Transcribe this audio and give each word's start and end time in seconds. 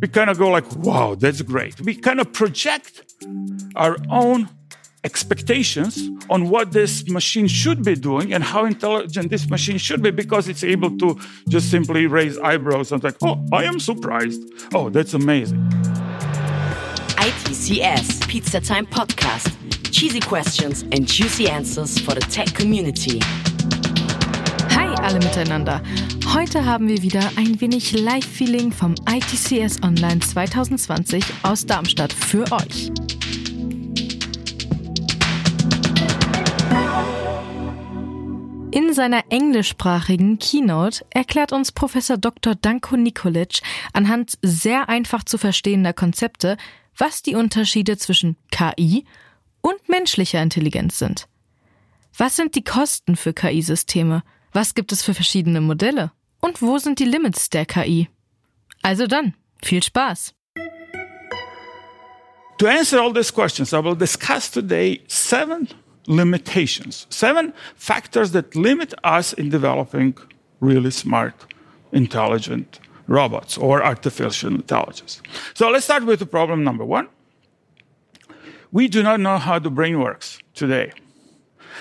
We 0.00 0.08
kind 0.08 0.30
of 0.30 0.38
go 0.38 0.48
like, 0.48 0.70
wow, 0.76 1.16
that's 1.16 1.42
great. 1.42 1.80
We 1.80 1.94
kind 1.94 2.20
of 2.20 2.32
project 2.32 3.02
our 3.74 3.96
own 4.10 4.48
expectations 5.04 6.10
on 6.28 6.48
what 6.50 6.72
this 6.72 7.08
machine 7.08 7.46
should 7.46 7.84
be 7.84 7.94
doing 7.94 8.32
and 8.32 8.44
how 8.44 8.64
intelligent 8.64 9.30
this 9.30 9.48
machine 9.48 9.78
should 9.78 10.02
be 10.02 10.10
because 10.10 10.48
it's 10.48 10.64
able 10.64 10.96
to 10.98 11.18
just 11.48 11.70
simply 11.70 12.06
raise 12.06 12.38
eyebrows 12.38 12.92
and 12.92 13.02
like, 13.02 13.16
oh, 13.22 13.44
I 13.52 13.64
am 13.64 13.80
surprised. 13.80 14.42
Oh, 14.74 14.90
that's 14.90 15.14
amazing. 15.14 15.58
ITCS 17.18 18.28
Pizza 18.28 18.60
Time 18.60 18.86
Podcast. 18.86 19.54
Cheesy 19.92 20.20
questions 20.20 20.82
and 20.92 21.06
juicy 21.06 21.48
answers 21.48 21.98
for 21.98 22.14
the 22.14 22.20
tech 22.20 22.54
community. 22.54 23.20
Alle 25.08 25.20
miteinander. 25.20 25.82
Heute 26.34 26.66
haben 26.66 26.86
wir 26.86 27.00
wieder 27.00 27.30
ein 27.36 27.58
wenig 27.62 27.98
Live-Feeling 27.98 28.70
vom 28.70 28.94
ITCS 29.10 29.82
Online 29.82 30.18
2020 30.20 31.24
aus 31.44 31.64
Darmstadt 31.64 32.12
für 32.12 32.44
euch. 32.52 32.92
In 38.70 38.92
seiner 38.92 39.24
englischsprachigen 39.30 40.38
Keynote 40.38 41.06
erklärt 41.08 41.52
uns 41.52 41.72
Professor 41.72 42.18
Dr. 42.18 42.54
Danko 42.54 42.98
Nikolic 42.98 43.62
anhand 43.94 44.36
sehr 44.42 44.90
einfach 44.90 45.24
zu 45.24 45.38
verstehender 45.38 45.94
Konzepte, 45.94 46.58
was 46.98 47.22
die 47.22 47.34
Unterschiede 47.34 47.96
zwischen 47.96 48.36
KI 48.50 49.06
und 49.62 49.88
menschlicher 49.88 50.42
Intelligenz 50.42 50.98
sind. 50.98 51.28
Was 52.14 52.36
sind 52.36 52.54
die 52.56 52.64
Kosten 52.64 53.16
für 53.16 53.32
KI-Systeme? 53.32 54.22
Was 54.52 54.74
gibt 54.74 54.92
es 54.92 55.02
für 55.02 55.14
verschiedene 55.14 55.60
Modelle? 55.60 56.10
Und 56.40 56.62
wo 56.62 56.78
sind 56.78 56.98
die 56.98 57.04
Limits 57.04 57.50
der 57.50 57.66
KI? 57.66 58.08
Also 58.82 59.06
dann, 59.06 59.34
viel 59.62 59.82
Spaß! 59.82 60.34
To 62.58 62.66
answer 62.66 63.00
all 63.00 63.12
these 63.12 63.30
questions, 63.30 63.72
I 63.72 63.78
will 63.78 63.94
discuss 63.96 64.50
today 64.50 65.00
seven 65.06 65.68
limitations, 66.08 67.06
seven 67.08 67.52
factors 67.76 68.32
that 68.32 68.56
limit 68.56 68.94
us 69.04 69.32
in 69.32 69.50
developing 69.50 70.14
really 70.60 70.90
smart, 70.90 71.34
intelligent 71.92 72.80
robots 73.06 73.56
or 73.58 73.84
artificial 73.84 74.50
intelligence. 74.50 75.22
So 75.54 75.70
let's 75.70 75.84
start 75.84 76.04
with 76.04 76.18
the 76.18 76.26
problem 76.26 76.64
number 76.64 76.84
one. 76.84 77.08
We 78.72 78.88
do 78.88 79.02
not 79.02 79.20
know 79.20 79.38
how 79.38 79.60
the 79.60 79.70
brain 79.70 80.00
works 80.00 80.38
today. 80.54 80.92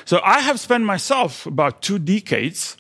So 0.06 0.20
I 0.24 0.40
have 0.40 0.60
spent 0.60 0.84
myself 0.84 1.46
about 1.46 1.82
two 1.82 2.00
decades 2.00 2.78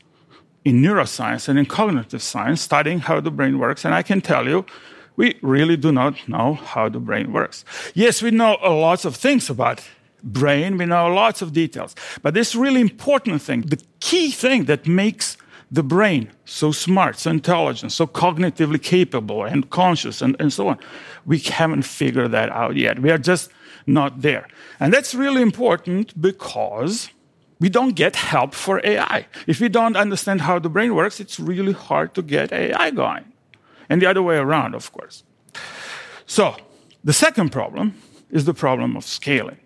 in 0.63 0.81
neuroscience 0.81 1.47
and 1.47 1.57
in 1.57 1.65
cognitive 1.65 2.21
science 2.21 2.61
studying 2.61 2.99
how 2.99 3.21
the 3.21 3.31
brain 3.31 3.57
works, 3.57 3.85
and 3.85 3.93
I 3.95 4.03
can 4.03 4.21
tell 4.21 4.47
you, 4.47 4.65
we 5.15 5.37
really 5.41 5.77
do 5.77 5.91
not 5.91 6.27
know 6.27 6.55
how 6.55 6.89
the 6.89 6.99
brain 6.99 7.31
works. 7.31 7.65
Yes, 7.93 8.21
we 8.21 8.31
know 8.31 8.57
a 8.61 8.69
lots 8.69 9.05
of 9.05 9.15
things 9.15 9.49
about 9.49 9.81
brain, 10.23 10.77
we 10.77 10.85
know 10.85 11.07
lots 11.07 11.41
of 11.41 11.53
details, 11.53 11.95
but 12.21 12.33
this 12.33 12.53
really 12.53 12.81
important 12.81 13.41
thing, 13.41 13.61
the 13.61 13.81
key 13.99 14.29
thing 14.31 14.65
that 14.65 14.85
makes 14.87 15.37
the 15.71 15.83
brain 15.83 16.31
so 16.45 16.71
smart, 16.71 17.17
so 17.17 17.31
intelligent, 17.31 17.91
so 17.91 18.07
cognitively 18.07 18.81
capable 18.81 19.43
and 19.43 19.69
conscious 19.69 20.21
and, 20.21 20.35
and 20.39 20.53
so 20.53 20.67
on, 20.67 20.77
we 21.25 21.39
haven't 21.39 21.83
figured 21.83 22.31
that 22.31 22.49
out 22.49 22.75
yet. 22.75 22.99
We 22.99 23.11
are 23.11 23.17
just 23.17 23.51
not 23.87 24.21
there. 24.21 24.47
And 24.79 24.93
that's 24.93 25.15
really 25.15 25.41
important 25.41 26.19
because 26.21 27.09
we 27.59 27.69
don't 27.69 27.95
get 27.95 28.15
help 28.15 28.53
for 28.53 28.81
AI. 28.83 29.25
If 29.47 29.59
we 29.59 29.69
don't 29.69 29.95
understand 29.95 30.41
how 30.41 30.59
the 30.59 30.69
brain 30.69 30.93
works, 30.93 31.19
it's 31.19 31.39
really 31.39 31.73
hard 31.73 32.13
to 32.15 32.21
get 32.21 32.51
AI 32.51 32.91
going. 32.91 33.25
And 33.89 34.01
the 34.01 34.05
other 34.05 34.21
way 34.21 34.37
around, 34.37 34.75
of 34.75 34.91
course. 34.91 35.23
So, 36.25 36.55
the 37.03 37.13
second 37.13 37.51
problem 37.51 37.95
is 38.29 38.45
the 38.45 38.53
problem 38.53 38.97
of 38.97 39.05
scaling. 39.05 39.59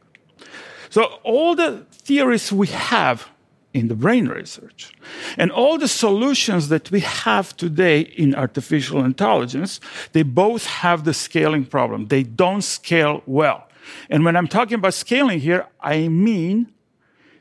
So, 0.89 1.03
all 1.23 1.55
the 1.55 1.85
theories 1.91 2.51
we 2.51 2.67
have 2.67 3.27
in 3.73 3.87
the 3.87 3.95
brain 3.95 4.27
research. 4.27 4.91
And 5.37 5.51
all 5.51 5.77
the 5.77 5.87
solutions 5.87 6.67
that 6.69 6.91
we 6.91 6.99
have 7.01 7.55
today 7.55 8.01
in 8.01 8.35
artificial 8.35 9.03
intelligence, 9.03 9.79
they 10.11 10.23
both 10.23 10.65
have 10.65 11.03
the 11.03 11.13
scaling 11.13 11.65
problem. 11.65 12.07
They 12.07 12.23
don't 12.23 12.63
scale 12.63 13.23
well. 13.25 13.67
And 14.09 14.25
when 14.25 14.35
I'm 14.35 14.47
talking 14.47 14.75
about 14.75 14.93
scaling 14.93 15.39
here, 15.39 15.67
I 15.79 16.07
mean 16.07 16.71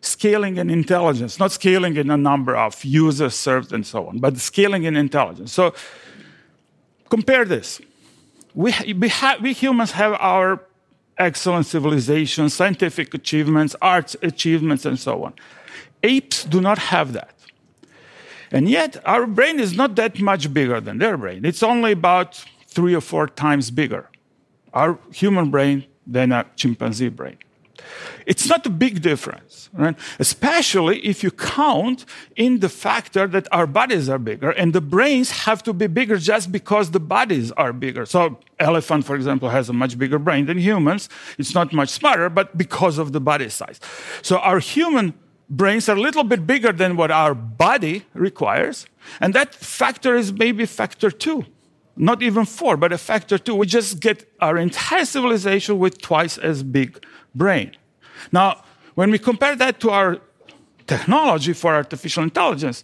scaling 0.00 0.56
in 0.56 0.70
intelligence, 0.70 1.38
not 1.38 1.52
scaling 1.52 1.96
in 1.96 2.10
a 2.10 2.16
number 2.16 2.56
of 2.56 2.82
users 2.84 3.34
served 3.34 3.72
and 3.72 3.86
so 3.86 4.06
on, 4.06 4.18
but 4.18 4.36
scaling 4.38 4.84
in 4.84 4.96
intelligence. 4.96 5.52
So 5.52 5.74
compare 7.10 7.44
this. 7.44 7.80
We, 8.54 8.74
we, 8.94 9.12
we 9.42 9.52
humans 9.52 9.92
have 9.92 10.14
our 10.14 10.64
excellent 11.18 11.66
civilization, 11.66 12.48
scientific 12.48 13.12
achievements, 13.14 13.76
arts 13.82 14.16
achievements, 14.22 14.86
and 14.86 14.98
so 14.98 15.24
on. 15.24 15.34
Apes 16.02 16.44
do 16.44 16.60
not 16.60 16.78
have 16.78 17.12
that. 17.12 17.34
And 18.50 18.68
yet, 18.68 18.96
our 19.06 19.26
brain 19.26 19.60
is 19.60 19.76
not 19.76 19.94
that 19.96 20.18
much 20.20 20.52
bigger 20.52 20.80
than 20.80 20.98
their 20.98 21.16
brain. 21.16 21.44
It's 21.44 21.62
only 21.62 21.92
about 21.92 22.44
three 22.66 22.94
or 22.94 23.00
four 23.00 23.28
times 23.28 23.70
bigger. 23.70 24.08
Our 24.72 24.98
human 25.12 25.50
brain 25.50 25.84
than 26.06 26.32
a 26.32 26.46
chimpanzee 26.56 27.08
brain. 27.08 27.36
It's 28.26 28.46
not 28.46 28.66
a 28.66 28.70
big 28.70 29.02
difference, 29.02 29.70
right? 29.72 29.96
Especially 30.18 30.98
if 31.00 31.22
you 31.22 31.30
count 31.30 32.04
in 32.36 32.60
the 32.60 32.68
factor 32.68 33.26
that 33.26 33.48
our 33.52 33.66
bodies 33.66 34.08
are 34.08 34.18
bigger 34.18 34.50
and 34.50 34.72
the 34.72 34.80
brains 34.80 35.30
have 35.30 35.62
to 35.64 35.72
be 35.72 35.86
bigger 35.86 36.16
just 36.18 36.52
because 36.52 36.90
the 36.90 37.00
bodies 37.00 37.50
are 37.52 37.72
bigger. 37.72 38.06
So 38.06 38.38
elephant, 38.58 39.04
for 39.04 39.16
example, 39.16 39.48
has 39.48 39.68
a 39.68 39.72
much 39.72 39.98
bigger 39.98 40.18
brain 40.18 40.46
than 40.46 40.58
humans. 40.58 41.08
It's 41.38 41.54
not 41.54 41.72
much 41.72 41.88
smarter, 41.88 42.28
but 42.28 42.56
because 42.56 42.98
of 42.98 43.12
the 43.12 43.20
body 43.20 43.48
size. 43.48 43.80
So 44.22 44.38
our 44.38 44.58
human 44.58 45.14
brains 45.48 45.88
are 45.88 45.96
a 45.96 46.00
little 46.00 46.24
bit 46.24 46.46
bigger 46.46 46.72
than 46.72 46.96
what 46.96 47.10
our 47.10 47.34
body 47.34 48.04
requires. 48.14 48.86
And 49.20 49.34
that 49.34 49.54
factor 49.54 50.14
is 50.16 50.32
maybe 50.32 50.66
factor 50.66 51.10
two 51.10 51.46
not 52.00 52.22
even 52.22 52.46
four, 52.46 52.76
but 52.76 52.92
a 52.92 52.98
factor 52.98 53.38
two. 53.38 53.54
We 53.54 53.66
just 53.66 54.00
get 54.00 54.26
our 54.40 54.56
entire 54.56 55.04
civilization 55.04 55.78
with 55.78 56.00
twice 56.00 56.38
as 56.38 56.62
big 56.62 57.04
brain. 57.34 57.76
Now, 58.32 58.64
when 58.94 59.10
we 59.10 59.18
compare 59.18 59.54
that 59.56 59.80
to 59.80 59.90
our 59.90 60.18
technology 60.86 61.52
for 61.52 61.74
artificial 61.74 62.22
intelligence, 62.22 62.82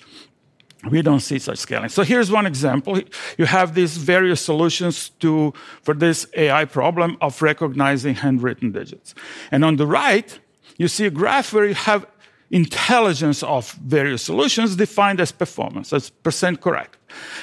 we 0.90 1.00
don't 1.02 1.20
see 1.20 1.38
such 1.38 1.58
scaling. 1.58 1.88
So 1.88 2.02
here's 2.02 2.30
one 2.30 2.46
example. 2.46 3.00
You 3.38 3.46
have 3.46 3.74
these 3.74 3.96
various 3.96 4.40
solutions 4.40 5.08
to, 5.20 5.52
for 5.82 5.94
this 5.94 6.26
AI 6.34 6.66
problem 6.66 7.16
of 7.20 7.40
recognizing 7.40 8.14
handwritten 8.16 8.72
digits. 8.72 9.14
And 9.50 9.64
on 9.64 9.76
the 9.76 9.86
right, 9.86 10.38
you 10.76 10.88
see 10.88 11.06
a 11.06 11.10
graph 11.10 11.52
where 11.54 11.64
you 11.64 11.74
have 11.74 12.06
intelligence 12.50 13.42
of 13.42 13.72
various 13.72 14.22
solutions 14.22 14.76
defined 14.76 15.20
as 15.20 15.32
performance, 15.32 15.92
as 15.92 16.10
percent 16.10 16.60
correct. 16.60 16.98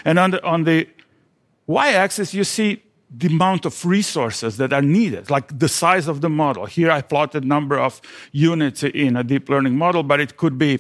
And 0.05 0.19
on 0.19 0.31
the, 0.31 0.45
on 0.45 0.63
the 0.63 0.88
y-axis, 1.73 2.34
you 2.34 2.44
see 2.44 2.84
the 3.16 3.28
amount 3.28 3.66
of 3.66 3.85
resources 3.85 4.57
that 4.57 4.73
are 4.73 4.81
needed, 4.81 5.29
like 5.29 5.59
the 5.59 5.67
size 5.67 6.07
of 6.07 6.22
the 6.22 6.29
model. 6.29 6.66
Here 6.66 6.91
I 6.91 7.01
plotted 7.01 7.45
number 7.45 7.78
of 7.78 8.01
units 8.31 8.84
in 8.84 9.16
a 9.16 9.23
deep 9.23 9.50
learning 9.50 9.78
model, 9.78 10.03
but 10.03 10.19
it 10.19 10.38
could 10.38 10.57
be 10.57 10.79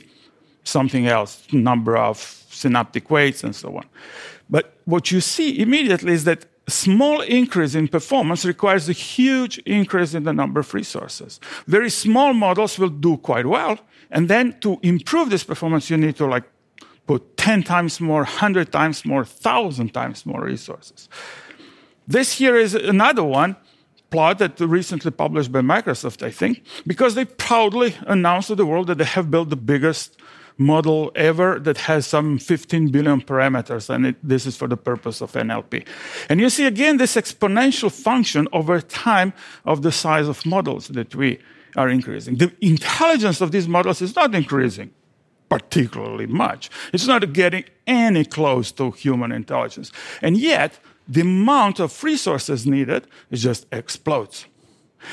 something 0.63 1.07
else, 1.07 1.45
number 1.51 1.97
of 1.97 2.17
synaptic 2.49 3.09
weights 3.09 3.43
and 3.43 3.55
so 3.55 3.75
on. 3.75 3.85
But 4.49 4.77
what 4.85 5.11
you 5.11 5.21
see 5.21 5.59
immediately 5.59 6.13
is 6.13 6.23
that 6.23 6.45
small 6.67 7.21
increase 7.21 7.75
in 7.75 7.87
performance 7.87 8.45
requires 8.45 8.89
a 8.89 8.93
huge 8.93 9.57
increase 9.65 10.13
in 10.13 10.23
the 10.23 10.33
number 10.33 10.59
of 10.59 10.73
resources. 10.73 11.39
Very 11.67 11.89
small 11.89 12.33
models 12.33 12.79
will 12.79 12.89
do 12.89 13.17
quite 13.17 13.45
well, 13.45 13.77
and 14.09 14.29
then 14.29 14.55
to 14.61 14.79
improve 14.81 15.29
this 15.29 15.43
performance, 15.43 15.89
you 15.89 15.97
need 15.97 16.15
to 16.15 16.25
like 16.25 16.45
put 17.07 17.37
10 17.37 17.63
times 17.63 17.99
more, 17.99 18.21
100 18.21 18.71
times 18.71 19.05
more, 19.05 19.23
1,000 19.23 19.93
times 19.93 20.25
more 20.25 20.43
resources. 20.43 21.09
This 22.07 22.33
here 22.33 22.55
is 22.55 22.75
another 22.75 23.23
one 23.23 23.55
plot 24.09 24.37
that 24.39 24.59
recently 24.59 25.11
published 25.11 25.51
by 25.51 25.61
Microsoft, 25.61 26.21
I 26.23 26.31
think, 26.31 26.63
because 26.85 27.15
they 27.15 27.25
proudly 27.25 27.95
announced 28.05 28.49
to 28.49 28.55
the 28.55 28.65
world 28.65 28.87
that 28.87 28.97
they 28.97 29.05
have 29.05 29.31
built 29.31 29.49
the 29.49 29.55
biggest 29.55 30.17
model 30.57 31.11
ever 31.15 31.59
that 31.59 31.77
has 31.77 32.05
some 32.05 32.37
15 32.37 32.91
billion 32.91 33.21
parameters, 33.21 33.89
and 33.89 34.05
it, 34.05 34.15
this 34.21 34.45
is 34.45 34.55
for 34.55 34.67
the 34.67 34.77
purpose 34.77 35.21
of 35.21 35.31
NLP. 35.31 35.85
And 36.29 36.39
you 36.39 36.49
see 36.49 36.65
again 36.65 36.97
this 36.97 37.15
exponential 37.15 37.91
function 37.91 38.47
over 38.53 38.79
time 38.81 39.33
of 39.65 39.81
the 39.81 39.91
size 39.91 40.27
of 40.27 40.45
models 40.45 40.89
that 40.89 41.15
we 41.15 41.39
are 41.75 41.89
increasing. 41.89 42.37
The 42.37 42.53
intelligence 42.61 43.41
of 43.41 43.51
these 43.51 43.67
models 43.67 44.01
is 44.01 44.15
not 44.15 44.35
increasing 44.35 44.91
particularly 45.53 46.25
much. 46.25 46.71
It's 46.93 47.05
not 47.05 47.31
getting 47.31 47.65
any 47.85 48.25
close 48.25 48.71
to 48.71 48.89
human 48.89 49.31
intelligence. 49.31 49.91
And 50.21 50.35
yet, 50.35 50.79
the 51.07 51.21
amount 51.21 51.79
of 51.79 52.03
resources 52.03 52.65
needed 52.65 53.05
just 53.31 53.67
explodes. 53.71 54.47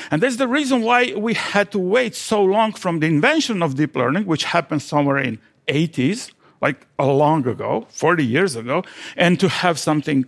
And 0.09 0.23
that's 0.23 0.37
the 0.37 0.47
reason 0.47 0.81
why 0.81 1.13
we 1.15 1.33
had 1.35 1.71
to 1.73 1.79
wait 1.79 2.15
so 2.15 2.43
long 2.43 2.73
from 2.73 3.01
the 3.01 3.07
invention 3.07 3.61
of 3.61 3.75
deep 3.75 3.95
learning, 3.95 4.25
which 4.25 4.45
happened 4.45 4.81
somewhere 4.81 5.19
in 5.19 5.37
80s 5.67 6.31
like 6.59 6.87
a 6.97 7.05
long 7.05 7.47
ago, 7.47 7.85
40 7.89 8.25
years 8.25 8.55
ago, 8.55 8.83
and 9.15 9.39
to 9.39 9.47
have 9.47 9.77
something 9.77 10.25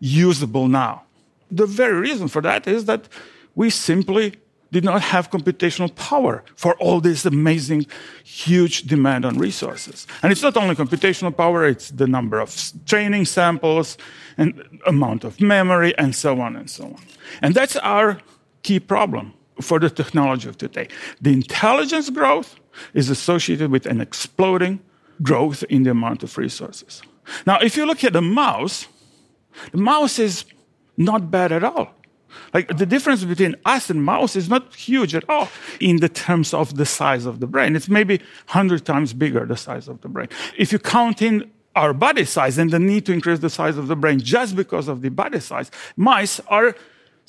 usable 0.00 0.66
now. 0.66 1.02
The 1.50 1.66
very 1.66 2.00
reason 2.00 2.26
for 2.26 2.42
that 2.42 2.66
is 2.66 2.86
that 2.86 3.08
we 3.54 3.70
simply 3.70 4.34
did 4.72 4.84
not 4.84 5.02
have 5.02 5.30
computational 5.30 5.94
power 5.94 6.42
for 6.56 6.74
all 6.76 7.00
this 7.00 7.24
amazing, 7.24 7.86
huge 8.24 8.82
demand 8.82 9.24
on 9.24 9.38
resources. 9.38 10.06
And 10.22 10.32
it's 10.32 10.42
not 10.42 10.56
only 10.56 10.74
computational 10.74 11.36
power, 11.36 11.66
it's 11.66 11.90
the 11.90 12.06
number 12.06 12.40
of 12.40 12.50
training 12.86 13.26
samples 13.26 13.98
and 14.38 14.80
amount 14.86 15.24
of 15.24 15.40
memory 15.40 15.96
and 15.98 16.16
so 16.16 16.40
on 16.40 16.56
and 16.56 16.68
so 16.68 16.84
on. 16.84 17.00
And 17.42 17.54
that's 17.54 17.76
our 17.76 18.18
key 18.62 18.80
problem 18.80 19.34
for 19.60 19.78
the 19.78 19.90
technology 19.90 20.48
of 20.48 20.56
today. 20.56 20.88
The 21.20 21.32
intelligence 21.32 22.10
growth 22.10 22.56
is 22.94 23.10
associated 23.10 23.70
with 23.70 23.86
an 23.86 24.00
exploding 24.00 24.80
growth 25.22 25.62
in 25.68 25.82
the 25.82 25.90
amount 25.90 26.22
of 26.22 26.36
resources. 26.38 27.02
Now, 27.46 27.58
if 27.60 27.76
you 27.76 27.86
look 27.86 28.02
at 28.02 28.14
the 28.14 28.22
mouse, 28.22 28.86
the 29.70 29.78
mouse 29.78 30.18
is 30.18 30.44
not 30.96 31.30
bad 31.30 31.52
at 31.52 31.62
all. 31.62 31.94
Like 32.54 32.76
the 32.76 32.86
difference 32.86 33.24
between 33.24 33.56
us 33.64 33.90
and 33.90 34.04
mouse 34.04 34.36
is 34.36 34.48
not 34.48 34.74
huge 34.74 35.14
at 35.14 35.28
all 35.28 35.48
in 35.80 35.96
the 35.96 36.08
terms 36.08 36.52
of 36.54 36.76
the 36.76 36.86
size 36.86 37.26
of 37.26 37.40
the 37.40 37.46
brain. 37.46 37.76
It's 37.76 37.88
maybe 37.88 38.18
100 38.48 38.84
times 38.84 39.12
bigger, 39.12 39.46
the 39.46 39.56
size 39.56 39.88
of 39.88 40.00
the 40.00 40.08
brain. 40.08 40.28
If 40.56 40.72
you 40.72 40.78
count 40.78 41.22
in 41.22 41.50
our 41.74 41.94
body 41.94 42.24
size 42.24 42.58
and 42.58 42.70
the 42.70 42.78
need 42.78 43.06
to 43.06 43.12
increase 43.12 43.38
the 43.38 43.50
size 43.50 43.78
of 43.78 43.88
the 43.88 43.96
brain 43.96 44.20
just 44.20 44.54
because 44.56 44.88
of 44.88 45.00
the 45.02 45.08
body 45.08 45.40
size, 45.40 45.70
mice 45.96 46.40
are 46.48 46.74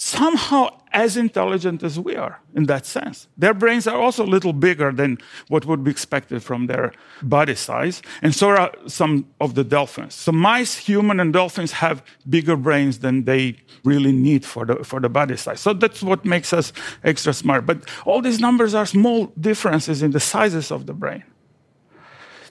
somehow 0.04 0.70
as 0.92 1.16
intelligent 1.18 1.82
as 1.82 1.98
we 1.98 2.16
are 2.16 2.40
in 2.54 2.66
that 2.66 2.86
sense. 2.86 3.28
Their 3.38 3.54
brains 3.54 3.88
are 3.88 4.00
also 4.00 4.24
a 4.24 4.32
little 4.36 4.54
bigger 4.54 4.92
than 4.92 5.18
what 5.48 5.66
would 5.66 5.84
be 5.84 5.92
expected 5.92 6.44
from 6.44 6.68
their 6.68 6.92
body 7.22 7.56
size, 7.56 8.02
and 8.22 8.36
so 8.36 8.50
are 8.50 8.72
some 8.88 9.26
of 9.40 9.56
the 9.56 9.64
dolphins. 9.64 10.14
So 10.14 10.32
mice, 10.32 10.76
human, 10.78 11.20
and 11.20 11.32
dolphins 11.32 11.72
have 11.72 12.04
bigger 12.30 12.58
brains 12.58 13.00
than 13.00 13.24
they 13.24 13.56
really 13.84 14.12
need 14.12 14.46
for 14.46 14.66
the, 14.66 14.84
for 14.84 15.00
the 15.00 15.10
body 15.10 15.38
size. 15.38 15.62
So 15.62 15.74
that's 15.74 16.04
what 16.04 16.26
makes 16.26 16.54
us 16.54 16.74
extra 17.04 17.34
smart. 17.34 17.66
But 17.66 17.78
all 18.06 18.22
these 18.22 18.40
numbers 18.40 18.74
are 18.76 18.86
small 18.86 19.28
differences 19.40 20.04
in 20.04 20.12
the 20.12 20.20
sizes 20.20 20.70
of 20.72 20.86
the 20.86 20.94
brain. 20.94 21.24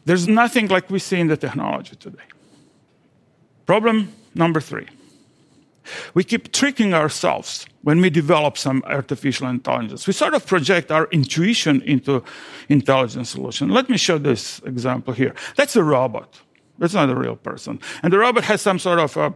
There's 0.05 0.27
nothing 0.27 0.69
like 0.69 0.91
we 0.91 0.99
see 0.99 1.21
in 1.21 1.29
the 1.29 1.37
technology 1.37 1.97
today. 1.97 2.25
Problem 3.67 4.13
number 4.35 4.61
three. 4.61 4.89
We 6.15 6.25
keep 6.25 6.53
tricking 6.53 6.95
ourselves 6.95 7.67
when 7.83 8.01
we 8.01 8.11
develop 8.11 8.57
some 8.57 8.83
artificial 8.87 9.49
intelligence. 9.49 10.07
We 10.07 10.13
sort 10.13 10.35
of 10.35 10.47
project 10.47 10.91
our 10.91 11.09
intuition 11.11 11.83
into 11.83 12.23
intelligent 12.69 13.27
solution. 13.27 13.71
Let 13.71 13.89
me 13.89 13.97
show 13.97 14.19
this 14.19 14.61
example 14.65 15.15
here. 15.15 15.35
That's 15.57 15.77
a 15.77 15.83
robot. 15.83 16.41
That's 16.79 16.95
not 16.95 17.11
a 17.11 17.15
real 17.15 17.37
person. 17.37 17.81
And 18.03 18.13
the 18.13 18.19
robot 18.19 18.45
has 18.45 18.61
some 18.63 18.79
sort 18.79 18.99
of 18.99 19.17
a 19.17 19.35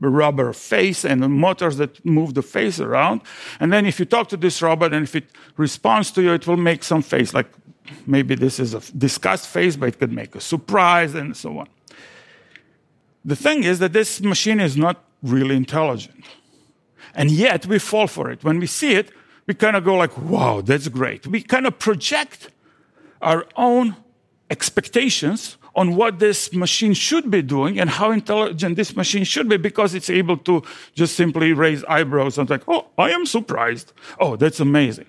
rubber 0.00 0.52
face 0.52 1.04
and 1.04 1.20
motors 1.20 1.76
that 1.76 2.04
move 2.04 2.34
the 2.34 2.42
face 2.42 2.80
around. 2.80 3.20
And 3.60 3.72
then 3.72 3.86
if 3.86 4.00
you 4.00 4.04
talk 4.04 4.28
to 4.30 4.36
this 4.36 4.60
robot 4.60 4.92
and 4.92 5.04
if 5.04 5.14
it 5.14 5.30
responds 5.56 6.10
to 6.12 6.22
you, 6.22 6.32
it 6.32 6.46
will 6.46 6.56
make 6.56 6.82
some 6.82 7.02
face, 7.02 7.32
like 7.32 7.46
maybe 8.06 8.34
this 8.34 8.58
is 8.58 8.74
a 8.74 8.80
disgust 8.96 9.48
face, 9.48 9.76
but 9.76 9.90
it 9.90 9.98
could 9.98 10.12
make 10.12 10.34
a 10.34 10.40
surprise 10.40 11.14
and 11.14 11.36
so 11.36 11.58
on. 11.58 11.68
The 13.24 13.36
thing 13.36 13.62
is 13.62 13.78
that 13.78 13.92
this 13.92 14.20
machine 14.20 14.58
is 14.58 14.76
not 14.76 15.04
really 15.22 15.56
intelligent. 15.56 16.24
And 17.14 17.30
yet 17.30 17.66
we 17.66 17.78
fall 17.78 18.06
for 18.06 18.30
it. 18.30 18.42
When 18.42 18.58
we 18.58 18.66
see 18.66 18.94
it, 18.94 19.10
we 19.46 19.54
kind 19.54 19.76
of 19.76 19.84
go 19.84 19.96
like, 19.96 20.16
wow, 20.18 20.60
that's 20.60 20.88
great. 20.88 21.26
We 21.26 21.42
kind 21.42 21.66
of 21.66 21.78
project 21.78 22.50
our 23.20 23.46
own 23.56 23.96
expectations 24.50 25.56
on 25.74 25.96
what 25.96 26.18
this 26.18 26.52
machine 26.52 26.92
should 26.92 27.30
be 27.30 27.40
doing 27.40 27.80
and 27.80 27.88
how 27.88 28.10
intelligent 28.10 28.76
this 28.76 28.94
machine 28.94 29.24
should 29.24 29.48
be 29.48 29.56
because 29.56 29.94
it's 29.94 30.10
able 30.10 30.36
to 30.36 30.62
just 30.94 31.16
simply 31.16 31.52
raise 31.52 31.82
eyebrows 31.84 32.36
and 32.36 32.48
like, 32.50 32.62
oh, 32.68 32.86
I 32.98 33.10
am 33.10 33.24
surprised. 33.24 33.92
Oh, 34.20 34.36
that's 34.36 34.60
amazing. 34.60 35.06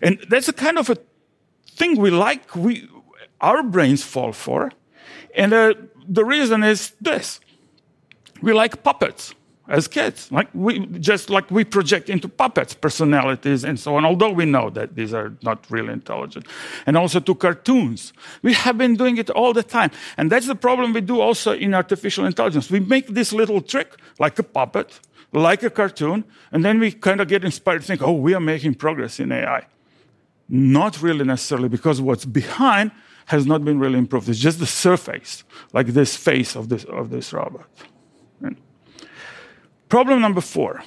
And 0.00 0.18
that's 0.30 0.48
a 0.48 0.52
kind 0.52 0.78
of 0.78 0.88
a 0.88 0.96
thing 1.70 2.00
we 2.00 2.10
like, 2.10 2.56
we, 2.56 2.88
our 3.40 3.62
brains 3.62 4.02
fall 4.02 4.32
for. 4.32 4.72
And 5.34 5.52
uh, 5.52 5.74
the 6.08 6.24
reason 6.24 6.64
is 6.64 6.92
this. 7.00 7.40
We 8.40 8.54
like 8.54 8.82
puppets 8.82 9.34
as 9.68 9.88
kids. 9.88 10.30
Like 10.30 10.48
we 10.54 10.86
just 10.86 11.30
like 11.30 11.50
we 11.50 11.64
project 11.64 12.08
into 12.08 12.28
puppets 12.28 12.74
personalities 12.74 13.64
and 13.64 13.78
so 13.78 13.96
on, 13.96 14.04
although 14.04 14.30
we 14.30 14.44
know 14.44 14.70
that 14.70 14.94
these 14.94 15.12
are 15.12 15.32
not 15.42 15.64
really 15.70 15.92
intelligent. 15.92 16.46
And 16.86 16.96
also 16.96 17.20
to 17.20 17.34
cartoons. 17.34 18.12
We 18.42 18.54
have 18.54 18.78
been 18.78 18.96
doing 18.96 19.18
it 19.18 19.30
all 19.30 19.52
the 19.52 19.62
time. 19.62 19.90
And 20.16 20.30
that's 20.30 20.46
the 20.46 20.54
problem 20.54 20.92
we 20.92 21.00
do 21.00 21.20
also 21.20 21.52
in 21.52 21.74
artificial 21.74 22.26
intelligence. 22.26 22.70
We 22.70 22.80
make 22.80 23.08
this 23.08 23.32
little 23.32 23.60
trick 23.60 23.96
like 24.18 24.38
a 24.38 24.42
puppet, 24.42 25.00
like 25.32 25.62
a 25.62 25.70
cartoon, 25.70 26.24
and 26.52 26.64
then 26.64 26.78
we 26.78 26.92
kind 26.92 27.20
of 27.20 27.28
get 27.28 27.44
inspired 27.44 27.82
to 27.82 27.86
think, 27.86 28.02
oh, 28.02 28.12
we 28.12 28.34
are 28.34 28.40
making 28.40 28.74
progress 28.74 29.20
in 29.20 29.32
AI. 29.32 29.66
Not 30.48 31.02
really 31.02 31.24
necessarily 31.24 31.68
because 31.68 32.00
what's 32.00 32.24
behind 32.24 32.92
has 33.26 33.44
not 33.44 33.64
been 33.64 33.80
really 33.80 33.98
improved. 33.98 34.28
It's 34.28 34.38
just 34.38 34.60
the 34.60 34.66
surface, 34.66 35.42
like 35.72 35.88
this 35.88 36.16
face 36.16 36.54
of 36.54 36.68
this, 36.68 36.84
of 36.84 37.10
this 37.10 37.32
robot. 37.32 37.66
Problem 39.88 40.20
number 40.20 40.40
four. 40.40 40.82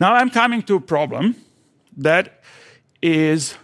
Now 0.00 0.14
I'm 0.14 0.30
coming 0.30 0.62
to 0.62 0.76
a 0.76 0.80
problem 0.80 1.36
that 1.96 2.42
is 3.02 3.54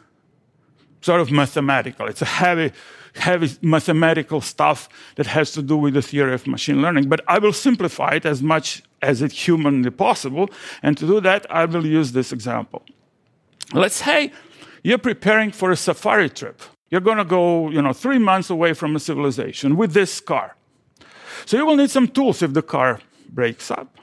sort 1.00 1.20
of 1.20 1.30
mathematical. 1.30 2.06
It's 2.06 2.22
a 2.22 2.26
heavy, 2.26 2.72
heavy 3.14 3.56
mathematical 3.62 4.40
stuff 4.40 4.88
that 5.16 5.26
has 5.26 5.52
to 5.52 5.62
do 5.62 5.76
with 5.76 5.94
the 5.94 6.02
theory 6.02 6.34
of 6.34 6.46
machine 6.46 6.82
learning. 6.82 7.08
But 7.08 7.22
I 7.26 7.38
will 7.38 7.52
simplify 7.52 8.14
it 8.14 8.26
as 8.26 8.42
much 8.42 8.82
as 9.02 9.22
it's 9.22 9.48
humanly 9.48 9.90
possible. 9.90 10.50
And 10.82 10.96
to 10.98 11.06
do 11.06 11.20
that, 11.20 11.46
I 11.50 11.64
will 11.64 11.86
use 11.86 12.12
this 12.12 12.32
example. 12.32 12.82
Let's 13.72 13.96
say 13.96 14.32
you're 14.82 14.98
preparing 14.98 15.52
for 15.52 15.70
a 15.70 15.76
safari 15.76 16.28
trip. 16.28 16.62
You're 16.90 17.00
going 17.00 17.18
to 17.18 17.24
go, 17.24 17.70
you 17.70 17.80
know, 17.80 17.92
three 17.92 18.18
months 18.18 18.50
away 18.50 18.72
from 18.74 18.96
a 18.96 19.00
civilization 19.00 19.76
with 19.76 19.92
this 19.92 20.20
car. 20.20 20.56
So 21.46 21.56
you 21.56 21.64
will 21.64 21.76
need 21.76 21.90
some 21.90 22.08
tools 22.08 22.42
if 22.42 22.52
the 22.52 22.62
car 22.62 23.00
breaks 23.28 23.70
up. 23.70 23.99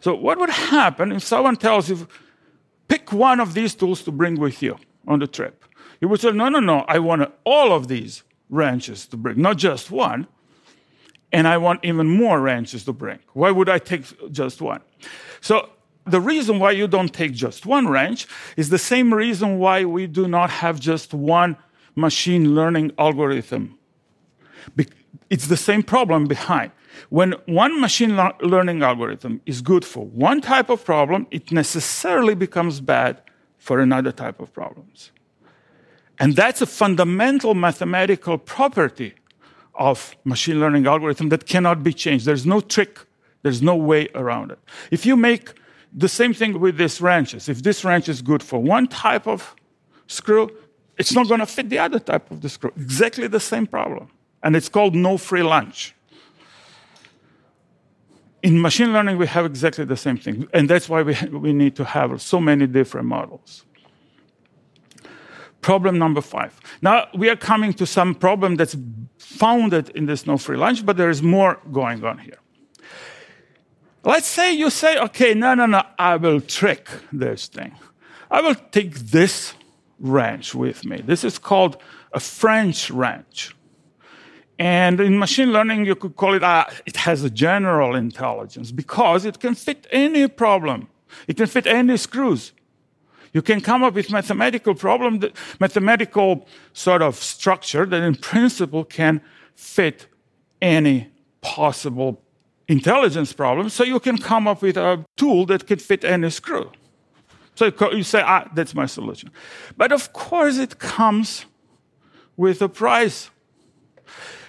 So, 0.00 0.14
what 0.14 0.38
would 0.38 0.50
happen 0.50 1.12
if 1.12 1.22
someone 1.22 1.56
tells 1.56 1.88
you, 1.88 2.06
pick 2.88 3.12
one 3.12 3.40
of 3.40 3.54
these 3.54 3.74
tools 3.74 4.02
to 4.02 4.12
bring 4.12 4.38
with 4.38 4.62
you 4.62 4.78
on 5.06 5.18
the 5.18 5.26
trip? 5.26 5.64
You 6.00 6.08
would 6.08 6.20
say, 6.20 6.30
no, 6.30 6.48
no, 6.48 6.60
no, 6.60 6.84
I 6.88 6.98
want 6.98 7.32
all 7.44 7.72
of 7.72 7.88
these 7.88 8.22
wrenches 8.48 9.06
to 9.08 9.16
bring, 9.16 9.40
not 9.40 9.56
just 9.56 9.90
one. 9.90 10.26
And 11.30 11.46
I 11.46 11.58
want 11.58 11.84
even 11.84 12.06
more 12.06 12.40
wrenches 12.40 12.84
to 12.84 12.92
bring. 12.94 13.18
Why 13.34 13.50
would 13.50 13.68
I 13.68 13.78
take 13.78 14.32
just 14.32 14.62
one? 14.62 14.80
So, 15.40 15.68
the 16.06 16.20
reason 16.20 16.58
why 16.58 16.70
you 16.70 16.88
don't 16.88 17.12
take 17.12 17.32
just 17.32 17.66
one 17.66 17.86
wrench 17.86 18.26
is 18.56 18.70
the 18.70 18.78
same 18.78 19.12
reason 19.12 19.58
why 19.58 19.84
we 19.84 20.06
do 20.06 20.26
not 20.26 20.48
have 20.48 20.80
just 20.80 21.12
one 21.12 21.56
machine 21.94 22.54
learning 22.54 22.92
algorithm. 22.98 23.78
It's 25.30 25.46
the 25.46 25.56
same 25.56 25.82
problem 25.82 26.26
behind. 26.26 26.72
When 27.10 27.32
one 27.46 27.80
machine 27.80 28.16
learning 28.40 28.82
algorithm 28.82 29.40
is 29.46 29.60
good 29.60 29.84
for 29.84 30.06
one 30.06 30.40
type 30.40 30.70
of 30.70 30.84
problem, 30.84 31.26
it 31.30 31.52
necessarily 31.52 32.34
becomes 32.34 32.80
bad 32.80 33.20
for 33.58 33.80
another 33.80 34.12
type 34.12 34.40
of 34.40 34.52
problems. 34.52 35.12
And 36.18 36.34
that's 36.34 36.60
a 36.60 36.66
fundamental 36.66 37.54
mathematical 37.54 38.38
property 38.38 39.14
of 39.74 40.16
machine 40.24 40.58
learning 40.58 40.86
algorithm 40.86 41.28
that 41.28 41.46
cannot 41.46 41.84
be 41.84 41.92
changed. 41.92 42.24
There's 42.26 42.46
no 42.46 42.60
trick, 42.60 42.98
there's 43.42 43.62
no 43.62 43.76
way 43.76 44.08
around 44.14 44.50
it. 44.50 44.58
If 44.90 45.06
you 45.06 45.16
make 45.16 45.54
the 45.92 46.08
same 46.08 46.34
thing 46.34 46.58
with 46.58 46.76
these 46.76 47.00
wrenches, 47.00 47.48
if 47.48 47.62
this 47.62 47.84
wrench 47.84 48.08
is 48.08 48.20
good 48.22 48.42
for 48.42 48.60
one 48.60 48.88
type 48.88 49.26
of 49.28 49.54
screw, 50.08 50.50
it's 50.96 51.12
not 51.12 51.28
going 51.28 51.40
to 51.40 51.46
fit 51.46 51.68
the 51.68 51.78
other 51.78 52.00
type 52.00 52.28
of 52.30 52.40
the 52.40 52.48
screw. 52.48 52.72
Exactly 52.76 53.28
the 53.28 53.40
same 53.40 53.66
problem. 53.66 54.10
And 54.42 54.56
it's 54.56 54.68
called 54.68 54.94
no 54.94 55.18
free 55.18 55.42
lunch 55.42 55.94
in 58.42 58.60
machine 58.60 58.92
learning, 58.92 59.18
we 59.18 59.26
have 59.26 59.44
exactly 59.44 59.84
the 59.84 59.96
same 59.96 60.16
thing. 60.16 60.48
And 60.52 60.68
that's 60.70 60.88
why 60.88 61.02
we, 61.02 61.16
we 61.32 61.52
need 61.52 61.74
to 61.76 61.84
have 61.84 62.20
so 62.22 62.40
many 62.40 62.66
different 62.66 63.06
models. 63.06 63.64
Problem 65.60 65.98
number 65.98 66.20
five. 66.20 66.58
Now 66.80 67.08
we 67.14 67.28
are 67.28 67.36
coming 67.36 67.72
to 67.74 67.86
some 67.86 68.14
problem 68.14 68.56
that's 68.56 68.76
founded 69.18 69.90
in 69.90 70.06
this 70.06 70.26
no 70.26 70.38
free 70.38 70.56
lunch, 70.56 70.86
but 70.86 70.96
there 70.96 71.10
is 71.10 71.22
more 71.22 71.58
going 71.72 72.04
on 72.04 72.18
here. 72.18 72.38
Let's 74.04 74.28
say 74.28 74.52
you 74.52 74.70
say, 74.70 74.96
okay, 74.98 75.34
no, 75.34 75.54
no, 75.54 75.66
no, 75.66 75.82
I 75.98 76.16
will 76.16 76.40
trick 76.40 76.88
this 77.12 77.48
thing. 77.48 77.74
I 78.30 78.40
will 78.40 78.54
take 78.54 78.94
this 78.94 79.54
wrench 79.98 80.54
with 80.54 80.84
me. 80.84 81.02
This 81.04 81.24
is 81.24 81.38
called 81.38 81.76
a 82.12 82.20
French 82.20 82.90
wrench. 82.90 83.54
And 84.58 85.00
in 85.00 85.18
machine 85.18 85.52
learning, 85.52 85.86
you 85.86 85.94
could 85.94 86.16
call 86.16 86.34
it, 86.34 86.42
uh, 86.42 86.66
it 86.84 86.96
has 86.96 87.22
a 87.22 87.30
general 87.30 87.94
intelligence 87.94 88.72
because 88.72 89.24
it 89.24 89.38
can 89.38 89.54
fit 89.54 89.86
any 89.92 90.26
problem. 90.26 90.88
It 91.28 91.36
can 91.36 91.46
fit 91.46 91.66
any 91.66 91.96
screws. 91.96 92.52
You 93.32 93.42
can 93.42 93.60
come 93.60 93.84
up 93.84 93.94
with 93.94 94.10
mathematical 94.10 94.74
problem, 94.74 95.20
that, 95.20 95.32
mathematical 95.60 96.46
sort 96.72 97.02
of 97.02 97.14
structure 97.16 97.86
that 97.86 98.02
in 98.02 98.16
principle 98.16 98.84
can 98.84 99.20
fit 99.54 100.06
any 100.60 101.12
possible 101.40 102.20
intelligence 102.66 103.32
problem. 103.32 103.68
So 103.68 103.84
you 103.84 104.00
can 104.00 104.18
come 104.18 104.48
up 104.48 104.62
with 104.62 104.76
a 104.76 105.04
tool 105.16 105.46
that 105.46 105.66
can 105.66 105.78
fit 105.78 106.04
any 106.04 106.30
screw. 106.30 106.70
So 107.54 107.72
you 107.92 108.02
say, 108.02 108.22
ah, 108.24 108.48
that's 108.54 108.74
my 108.74 108.86
solution. 108.86 109.30
But 109.76 109.92
of 109.92 110.12
course, 110.12 110.58
it 110.58 110.78
comes 110.78 111.44
with 112.36 112.62
a 112.62 112.68
price. 112.68 113.30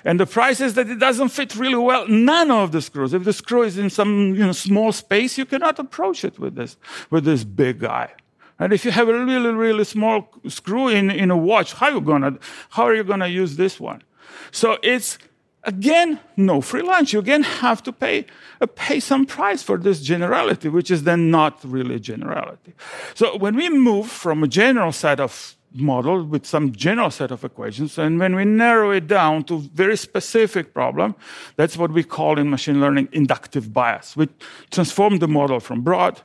And 0.06 0.20
the 0.20 0.26
price 0.26 0.62
is 0.62 0.74
that 0.76 0.90
it 0.90 1.00
doesn't 1.00 1.30
fit 1.30 1.56
really 1.56 1.76
well 1.76 2.08
none 2.08 2.52
of 2.52 2.72
the 2.72 2.82
screws. 2.82 3.14
If 3.14 3.24
the 3.24 3.34
screw 3.34 3.64
is 3.64 3.78
in 3.78 3.90
some 3.90 4.36
you 4.36 4.46
know, 4.46 4.52
small 4.52 4.92
space, 4.92 5.38
you 5.38 5.46
cannot 5.46 5.80
approach 5.80 6.24
it 6.24 6.40
with 6.40 6.56
this, 6.56 6.78
with 7.10 7.26
this 7.26 7.44
big 7.44 7.80
guy. 7.80 8.12
And 8.60 8.74
if 8.74 8.84
you 8.84 8.92
have 8.92 9.08
a 9.08 9.26
really, 9.26 9.52
really 9.52 9.86
small 9.86 10.30
screw 10.48 10.90
in, 10.90 11.10
in 11.10 11.32
a 11.32 11.38
watch, 11.38 11.74
how 11.74 11.88
are 11.88 11.94
you 11.94 12.02
gonna, 12.02 12.38
how 12.72 12.84
are 12.84 12.94
you 12.94 13.04
gonna 13.04 13.28
use 13.28 13.56
this 13.56 13.80
one? 13.80 14.04
So 14.52 14.78
it's 14.84 15.18
again 15.64 16.20
no 16.36 16.62
free 16.62 16.82
lunch. 16.82 17.14
You 17.14 17.20
again 17.20 17.44
have 17.44 17.82
to 17.84 17.92
pay 17.92 18.26
uh, 18.62 18.68
pay 18.68 19.00
some 19.00 19.26
price 19.26 19.64
for 19.64 19.78
this 19.78 20.02
generality, 20.02 20.70
which 20.70 20.92
is 20.92 21.04
then 21.04 21.32
not 21.32 21.60
really 21.64 21.96
a 21.96 22.00
generality. 22.00 22.74
So 23.16 23.38
when 23.38 23.56
we 23.56 23.70
move 23.70 24.10
from 24.10 24.44
a 24.44 24.48
general 24.48 24.92
set 24.92 25.20
of 25.20 25.56
model 25.74 26.24
with 26.24 26.46
some 26.46 26.72
general 26.72 27.12
set 27.12 27.32
of 27.32 27.44
equations. 27.44 27.98
And 27.98 28.20
when 28.20 28.36
we 28.36 28.46
narrow 28.46 28.92
it 28.92 29.08
down 29.08 29.44
to 29.46 29.60
very 29.74 29.98
specific 29.98 30.74
problem, 30.74 31.16
that's 31.56 31.78
what 31.78 31.92
we 31.92 32.04
call 32.04 32.40
in 32.40 32.50
machine 32.50 32.82
learning 32.82 33.10
inductive 33.12 33.74
bias. 33.74 34.16
We 34.18 34.30
transform 34.72 35.20
the 35.20 35.28
model 35.28 35.60
from 35.60 35.82
broad 35.82 36.22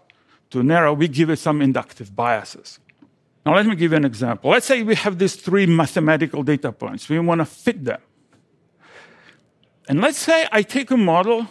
to 0.50 0.62
narrow. 0.62 0.94
We 0.94 1.08
give 1.08 1.30
it 1.30 1.38
some 1.38 1.60
inductive 1.60 2.14
biases. 2.14 2.78
Now 3.44 3.54
let 3.56 3.66
me 3.66 3.76
give 3.76 3.90
you 3.90 3.98
an 3.98 4.04
example. 4.04 4.50
Let's 4.50 4.66
say 4.66 4.82
we 4.82 4.94
have 4.94 5.18
these 5.18 5.36
three 5.36 5.66
mathematical 5.66 6.42
data 6.42 6.72
points. 6.72 7.08
We 7.08 7.18
want 7.18 7.40
to 7.40 7.44
fit 7.44 7.84
them. 7.84 8.00
And 9.88 10.00
let's 10.00 10.18
say 10.18 10.46
I 10.50 10.62
take 10.62 10.90
a 10.90 10.96
model 10.96 11.48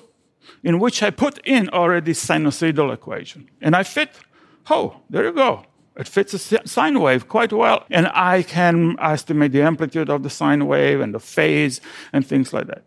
in 0.64 0.80
which 0.80 1.04
I 1.04 1.12
put 1.12 1.40
in 1.46 1.70
already 1.70 2.14
sinusoidal 2.14 2.92
equation. 2.92 3.50
And 3.62 3.76
I 3.76 3.84
fit, 3.84 4.10
oh, 4.70 5.02
there 5.10 5.26
you 5.26 5.34
go. 5.34 5.66
It 5.96 6.08
fits 6.08 6.34
a 6.34 6.68
sine 6.68 7.00
wave 7.00 7.28
quite 7.28 7.54
well. 7.54 7.86
And 7.90 8.08
I 8.08 8.44
can 8.44 8.98
estimate 9.00 9.52
the 9.52 9.62
amplitude 9.62 10.10
of 10.10 10.24
the 10.24 10.30
sine 10.30 10.66
wave 10.66 11.00
and 11.02 11.14
the 11.14 11.20
phase 11.20 11.82
and 12.12 12.26
things 12.26 12.54
like 12.54 12.68
that. 12.68 12.84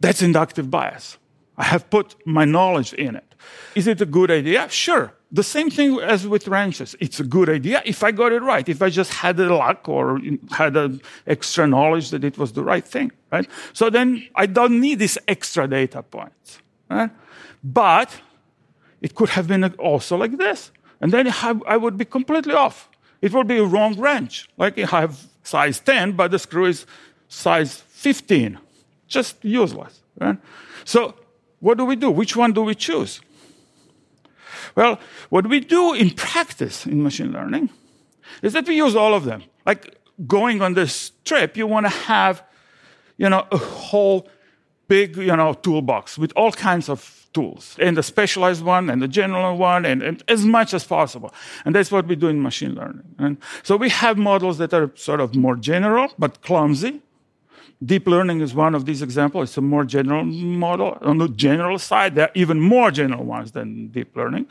That's 0.00 0.22
inductive 0.22 0.70
bias. 0.70 1.18
I 1.56 1.64
have 1.64 1.88
put 1.90 2.16
my 2.26 2.44
knowledge 2.44 2.92
in 2.94 3.16
it. 3.16 3.34
Is 3.74 3.86
it 3.86 4.00
a 4.00 4.06
good 4.06 4.30
idea? 4.30 4.68
Sure. 4.68 5.12
The 5.30 5.42
same 5.42 5.70
thing 5.70 5.98
as 6.00 6.26
with 6.26 6.46
wrenches. 6.46 6.94
It's 7.00 7.20
a 7.20 7.24
good 7.24 7.48
idea 7.48 7.82
if 7.86 8.02
I 8.02 8.10
got 8.10 8.32
it 8.32 8.42
right, 8.42 8.68
if 8.68 8.82
I 8.82 8.90
just 8.90 9.14
had 9.14 9.36
the 9.36 9.48
luck 9.48 9.88
or 9.88 10.20
had 10.50 10.76
an 10.76 11.00
extra 11.26 11.66
knowledge 11.66 12.10
that 12.10 12.24
it 12.24 12.36
was 12.36 12.52
the 12.52 12.62
right 12.62 12.84
thing, 12.84 13.12
right? 13.30 13.48
So 13.72 13.88
then 13.88 14.28
I 14.34 14.46
don't 14.46 14.80
need 14.80 14.98
these 14.98 15.16
extra 15.26 15.66
data 15.66 16.02
points, 16.02 16.58
right? 16.90 17.10
But 17.64 18.20
it 19.00 19.14
could 19.14 19.30
have 19.30 19.48
been 19.48 19.64
also 19.74 20.16
like 20.16 20.36
this. 20.36 20.70
And 21.02 21.12
then 21.12 21.26
I 21.42 21.76
would 21.76 21.98
be 21.98 22.06
completely 22.06 22.54
off. 22.54 22.88
It 23.20 23.32
would 23.32 23.48
be 23.48 23.58
a 23.58 23.64
wrong 23.64 24.00
wrench. 24.00 24.48
Like 24.56 24.78
I 24.78 25.00
have 25.00 25.26
size 25.42 25.80
10, 25.80 26.12
but 26.12 26.30
the 26.30 26.38
screw 26.38 26.64
is 26.66 26.86
size 27.28 27.82
15. 27.88 28.58
Just 29.08 29.44
useless. 29.44 30.00
Right? 30.18 30.38
So 30.84 31.14
what 31.60 31.76
do 31.76 31.84
we 31.84 31.96
do? 31.96 32.10
Which 32.10 32.36
one 32.36 32.52
do 32.52 32.62
we 32.62 32.74
choose? 32.74 33.20
Well, 34.74 34.98
what 35.28 35.46
we 35.48 35.60
do 35.60 35.92
in 35.92 36.10
practice 36.10 36.86
in 36.86 37.02
machine 37.02 37.32
learning 37.32 37.70
is 38.42 38.52
that 38.54 38.66
we 38.66 38.76
use 38.76 38.96
all 38.96 39.12
of 39.12 39.24
them. 39.24 39.42
Like 39.66 39.98
going 40.26 40.62
on 40.62 40.74
this 40.74 41.12
trip, 41.24 41.56
you 41.56 41.66
want 41.66 41.86
to 41.86 41.90
have, 41.90 42.42
you 43.18 43.28
know, 43.28 43.46
a 43.50 43.58
whole 43.58 44.28
big, 44.88 45.16
you 45.16 45.36
know, 45.36 45.52
toolbox 45.54 46.16
with 46.16 46.32
all 46.36 46.52
kinds 46.52 46.88
of 46.88 47.21
tools, 47.32 47.76
and 47.80 47.96
the 47.96 48.02
specialized 48.02 48.64
one 48.64 48.90
and 48.90 49.00
the 49.00 49.08
general 49.08 49.56
one, 49.56 49.84
and, 49.84 50.02
and, 50.02 50.22
as 50.28 50.44
much 50.44 50.74
as 50.74 50.84
possible. 50.84 51.32
And 51.64 51.74
that's 51.74 51.90
what 51.90 52.06
we 52.06 52.16
do 52.16 52.28
in 52.28 52.42
machine 52.42 52.74
learning. 52.74 53.04
And 53.18 53.36
so 53.62 53.76
we 53.76 53.88
have 53.88 54.18
models 54.18 54.58
that 54.58 54.72
are 54.74 54.90
sort 54.94 55.20
of 55.20 55.34
more 55.34 55.56
general, 55.56 56.12
but 56.18 56.42
clumsy. 56.42 57.00
Deep 57.84 58.06
learning 58.06 58.40
is 58.40 58.54
one 58.54 58.74
of 58.74 58.84
these 58.84 59.02
examples. 59.02 59.50
It's 59.50 59.58
a 59.58 59.60
more 59.60 59.84
general 59.84 60.24
model. 60.24 60.98
On 61.00 61.18
the 61.18 61.28
general 61.28 61.78
side, 61.78 62.14
there 62.14 62.26
are 62.26 62.32
even 62.34 62.60
more 62.60 62.90
general 62.90 63.24
ones 63.24 63.52
than 63.52 63.88
deep 63.88 64.16
learning. 64.16 64.46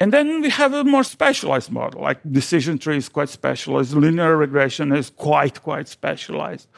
And 0.00 0.12
then 0.12 0.40
we 0.40 0.50
have 0.50 0.72
a 0.74 0.84
more 0.84 1.04
specialized 1.04 1.70
model, 1.70 2.02
like 2.02 2.18
decision 2.30 2.78
tree 2.78 2.96
is 2.96 3.08
quite 3.08 3.28
specialized, 3.28 3.94
linear 3.94 4.36
regression 4.36 4.92
is 4.92 5.10
quite, 5.10 5.62
quite 5.62 5.86
specialized. 5.86 6.68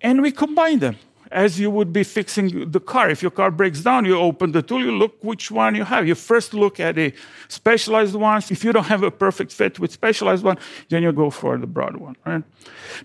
And 0.00 0.22
we 0.22 0.30
combine 0.30 0.78
them 0.78 0.96
as 1.30 1.58
you 1.60 1.70
would 1.70 1.92
be 1.92 2.04
fixing 2.04 2.70
the 2.70 2.80
car. 2.80 3.10
If 3.10 3.22
your 3.22 3.30
car 3.30 3.50
breaks 3.50 3.80
down, 3.80 4.04
you 4.04 4.18
open 4.18 4.52
the 4.52 4.62
tool, 4.62 4.80
you 4.80 4.92
look 4.92 5.22
which 5.22 5.50
one 5.50 5.74
you 5.74 5.84
have. 5.84 6.06
You 6.06 6.14
first 6.14 6.54
look 6.54 6.80
at 6.80 6.94
the 6.94 7.12
specialized 7.48 8.14
ones. 8.14 8.50
If 8.50 8.64
you 8.64 8.72
don't 8.72 8.86
have 8.86 9.02
a 9.02 9.10
perfect 9.10 9.52
fit 9.52 9.78
with 9.78 9.92
specialized 9.92 10.44
one, 10.44 10.58
then 10.88 11.02
you 11.02 11.12
go 11.12 11.30
for 11.30 11.58
the 11.58 11.66
broad 11.66 11.96
one. 11.96 12.16
Right? 12.24 12.44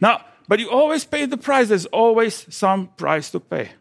Now, 0.02 0.26
but 0.48 0.60
you 0.60 0.70
always 0.70 1.06
pay 1.06 1.26
the 1.26 1.38
price. 1.38 1.70
There's 1.70 1.86
always 1.88 2.46
some 2.54 2.88
price 2.98 3.32
to 3.32 3.40
pay. 3.40 3.72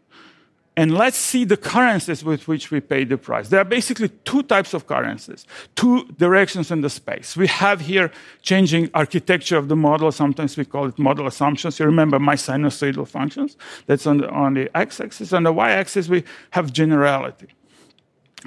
And 0.75 0.97
let's 0.97 1.17
see 1.17 1.43
the 1.45 1.55
currencies 1.55 2.23
with 2.23 2.47
which 2.47 2.71
we 2.71 2.79
pay 2.79 3.03
the 3.03 3.17
price. 3.17 3.49
There 3.49 3.61
are 3.61 3.65
basically 3.65 4.09
two 4.09 4.41
types 4.41 4.73
of 4.73 4.87
currencies, 4.87 5.45
two 5.75 6.05
directions 6.17 6.71
in 6.71 6.81
the 6.81 6.89
space. 6.89 7.37
We 7.37 7.45
have 7.45 7.81
here 7.81 8.11
changing 8.41 8.89
architecture 8.95 9.57
of 9.57 9.67
the 9.67 9.75
model. 9.75 10.11
Sometimes 10.11 10.57
we 10.57 10.65
call 10.65 10.87
it 10.87 10.97
model 10.97 11.27
assumptions. 11.27 11.79
You 11.79 11.85
remember 11.85 12.17
my 12.17 12.33
sinusoidal 12.35 13.07
functions? 13.07 13.55
That's 13.85 14.07
on 14.07 14.17
the, 14.17 14.29
on 14.29 14.55
the 14.55 14.75
x-axis. 14.75 15.31
On 15.31 15.43
the 15.43 15.53
y-axis, 15.53 16.09
we 16.09 16.23
have 16.51 16.73
generality. 16.73 17.47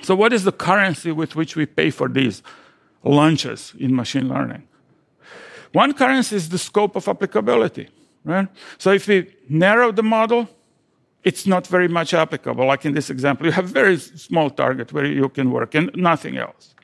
So 0.02 0.16
what 0.16 0.33
is 0.33 0.42
the 0.42 0.52
currency 0.52 1.12
with 1.12 1.37
which 1.37 1.54
we 1.54 1.64
pay 1.64 1.90
for 1.90 2.09
these 2.09 2.42
launches 3.04 3.73
in 3.78 3.95
machine 3.95 4.28
learning? 4.28 4.66
One 5.73 5.92
currency 5.92 6.35
is 6.35 6.49
the 6.49 6.59
scope 6.59 6.97
of 6.97 7.06
applicability, 7.06 7.88
right? 8.25 8.49
So 8.78 8.90
if 8.90 9.06
we 9.06 9.33
narrow 9.49 9.92
the 9.92 10.02
model, 10.02 10.49
it's 11.26 11.45
not 11.45 11.66
very 11.66 11.88
much 11.88 12.14
applicable. 12.14 12.64
Like 12.64 12.87
in 12.87 12.95
this 12.95 13.11
example, 13.11 13.47
you 13.47 13.52
have 13.52 13.68
very 13.68 13.99
small 13.99 14.49
target 14.49 14.92
where 14.92 15.04
you 15.04 15.28
can 15.28 15.50
work 15.50 15.75
and 15.75 15.90
nothing 15.97 16.37
else. 16.37 16.75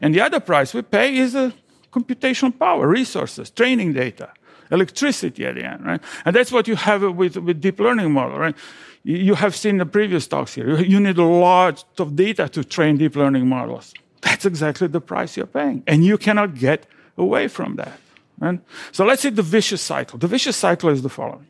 And 0.00 0.14
the 0.14 0.20
other 0.20 0.38
price 0.38 0.72
we 0.72 0.82
pay 0.82 1.16
is 1.16 1.34
a 1.34 1.52
computational 1.90 2.56
power, 2.56 2.86
resources, 2.86 3.50
training 3.50 3.92
data, 3.94 4.28
electricity 4.70 5.44
at 5.44 5.56
the 5.56 5.64
end, 5.64 5.84
right? 5.84 6.00
And 6.24 6.36
that's 6.36 6.52
what 6.52 6.68
you 6.68 6.76
have 6.76 7.02
with, 7.02 7.36
with 7.36 7.60
deep 7.60 7.80
learning 7.80 8.12
model, 8.12 8.38
right? 8.38 8.56
You 9.02 9.34
have 9.34 9.56
seen 9.56 9.78
the 9.78 9.86
previous 9.86 10.28
talks 10.28 10.54
here. 10.54 10.80
You 10.80 11.00
need 11.00 11.18
a 11.18 11.24
lot 11.24 11.84
of 11.98 12.14
data 12.14 12.48
to 12.48 12.62
train 12.62 12.96
deep 12.96 13.16
learning 13.16 13.48
models. 13.48 13.92
That's 14.20 14.44
exactly 14.44 14.86
the 14.86 15.00
price 15.00 15.36
you're 15.36 15.46
paying. 15.46 15.82
And 15.88 16.04
you 16.04 16.16
cannot 16.16 16.54
get 16.54 16.86
away 17.16 17.48
from 17.48 17.74
that. 17.76 17.98
Right? 18.38 18.60
So 18.92 19.04
let's 19.04 19.22
see 19.22 19.30
the 19.30 19.42
vicious 19.42 19.82
cycle. 19.82 20.16
The 20.18 20.28
vicious 20.28 20.56
cycle 20.56 20.90
is 20.90 21.02
the 21.02 21.08
following. 21.08 21.48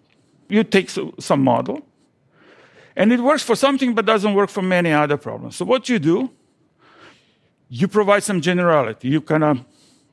You 0.49 0.65
take 0.65 0.89
some 0.89 1.45
model, 1.45 1.87
and 3.01 3.15
it 3.15 3.21
works 3.21 3.43
for 3.43 3.57
something 3.57 3.95
but 3.95 4.05
doesn't 4.05 4.35
work 4.35 4.51
for 4.51 4.61
many 4.61 4.93
other 4.93 5.17
problems. 5.17 5.57
So 5.57 5.65
what 5.65 5.89
you 5.89 5.99
do, 5.99 6.31
you 7.71 7.89
provide 7.89 8.23
some 8.23 8.43
generality. 8.43 9.09
You 9.09 9.23
kind 9.23 9.43
of 9.43 9.65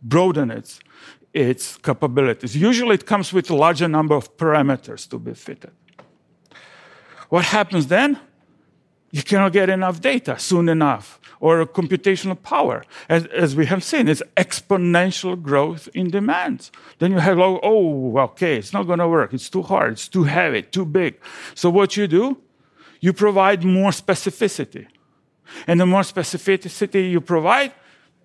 broaden 0.01 0.51
its, 0.51 0.79
its 1.33 1.75
capabilities. 1.75 2.55
Usually 2.55 2.95
it 2.95 3.05
comes 3.05 3.33
with 3.33 3.49
a 3.49 3.55
larger 3.55 3.89
number 3.89 4.15
of 4.15 4.37
parameters 4.37 5.05
to 5.09 5.19
be 5.19 5.33
fitted. 5.33 5.71
What 7.27 7.43
happens 7.43 7.87
then? 7.87 8.21
You 9.11 9.21
cannot 9.21 9.51
get 9.51 9.69
enough 9.69 9.99
data 9.99 10.39
soon 10.39 10.69
enough 10.69 11.19
or 11.41 11.65
computational 11.65 12.41
power. 12.41 12.85
As, 13.09 13.25
as, 13.25 13.53
we 13.53 13.65
have 13.65 13.83
seen, 13.83 14.07
it's 14.07 14.23
exponential 14.37 15.41
growth 15.41 15.89
in 15.93 16.09
demands. 16.09 16.71
Then 16.99 17.11
you 17.11 17.19
have, 17.19 17.37
oh, 17.37 18.17
okay, 18.29 18.55
it's 18.55 18.71
not 18.71 18.83
going 18.83 18.99
to 18.99 19.09
work. 19.09 19.33
It's 19.33 19.49
too 19.49 19.61
hard. 19.61 19.93
It's 19.93 20.07
too 20.07 20.23
heavy, 20.23 20.61
too 20.61 20.85
big. 20.85 21.19
So 21.53 21.69
what 21.69 21.97
you 21.97 22.07
do, 22.07 22.37
you 22.99 23.13
provide 23.13 23.63
more 23.63 23.91
specificity. 23.91 24.87
And 25.65 25.79
the 25.79 25.85
more 25.85 26.01
specificity 26.01 27.09
you 27.09 27.21
provide, 27.21 27.71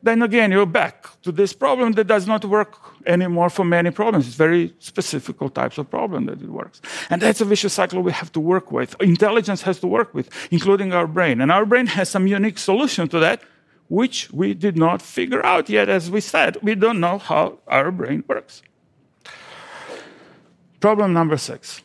then 0.03 0.23
again, 0.23 0.51
you're 0.51 0.67
back 0.67 1.07
to 1.23 1.31
this 1.31 1.53
problem 1.53 1.93
that 1.93 2.09
does 2.09 2.27
not 2.27 2.45
work 2.45 2.77
anymore 3.07 3.49
for 3.51 3.65
many 3.65 3.91
problems. 3.93 4.27
It's 4.27 4.37
very 4.37 4.75
specific 4.81 5.37
types 5.55 5.79
of 5.79 5.89
problem 5.89 6.27
that 6.27 6.43
it 6.43 6.49
works. 6.49 6.81
And 7.09 7.23
that's 7.23 7.41
a 7.41 7.45
vicious 7.45 7.75
cycle 7.75 8.03
we 8.03 8.11
have 8.13 8.33
to 8.33 8.41
work 8.41 8.73
with. 8.73 9.01
Intelligence 9.01 9.63
has 9.63 9.79
to 9.81 9.87
work 9.87 10.13
with, 10.13 10.29
including 10.51 10.93
our 10.93 11.07
brain. 11.07 11.41
And 11.41 11.53
our 11.53 11.65
brain 11.65 11.87
has 11.87 12.09
some 12.09 12.27
unique 12.27 12.59
solution 12.59 13.09
to 13.09 13.21
that, 13.21 13.43
which 13.89 14.29
we 14.33 14.55
did 14.55 14.77
not 14.77 15.01
figure 15.03 15.45
out 15.47 15.69
yet. 15.71 15.89
As 15.89 16.11
we 16.11 16.21
said, 16.21 16.57
we 16.63 16.75
don't 16.75 16.99
know 16.99 17.19
how 17.19 17.59
our 17.69 17.93
brain 17.93 18.25
works. 18.27 18.63
Problem 20.81 21.13
number 21.13 21.37
six 21.37 21.81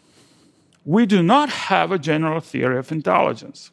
we 0.88 1.06
do 1.06 1.22
not 1.22 1.50
have 1.50 1.92
a 1.92 2.00
general 2.00 2.40
theory 2.40 2.78
of 2.78 2.94
intelligence. 2.94 3.72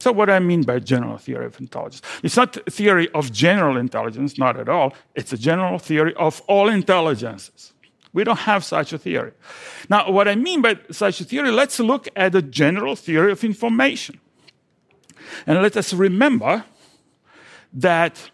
So, 0.00 0.10
what 0.10 0.28
I 0.28 0.40
mean 0.40 0.62
by 0.62 0.80
general 0.80 1.16
theory 1.16 1.46
of 1.46 1.60
intelligence? 1.60 2.02
It's 2.24 2.36
not 2.36 2.56
a 2.56 2.70
theory 2.70 3.08
of 3.10 3.30
general 3.30 3.76
intelligence, 3.76 4.36
not 4.36 4.58
at 4.58 4.68
all. 4.68 4.92
It's 5.14 5.32
a 5.32 5.38
general 5.38 5.78
theory 5.78 6.12
of 6.16 6.42
all 6.48 6.68
intelligences. 6.68 7.72
We 8.12 8.24
don't 8.24 8.40
have 8.40 8.64
such 8.64 8.92
a 8.92 8.98
theory. 8.98 9.30
Now, 9.88 10.10
what 10.10 10.26
I 10.26 10.34
mean 10.34 10.60
by 10.60 10.80
such 10.90 11.20
a 11.20 11.24
theory, 11.24 11.52
let's 11.52 11.78
look 11.78 12.08
at 12.16 12.32
the 12.32 12.42
general 12.42 12.96
theory 12.96 13.30
of 13.30 13.44
information. 13.44 14.18
And 15.46 15.62
let 15.62 15.76
us 15.76 15.92
remember 15.92 16.64
that 17.72 18.32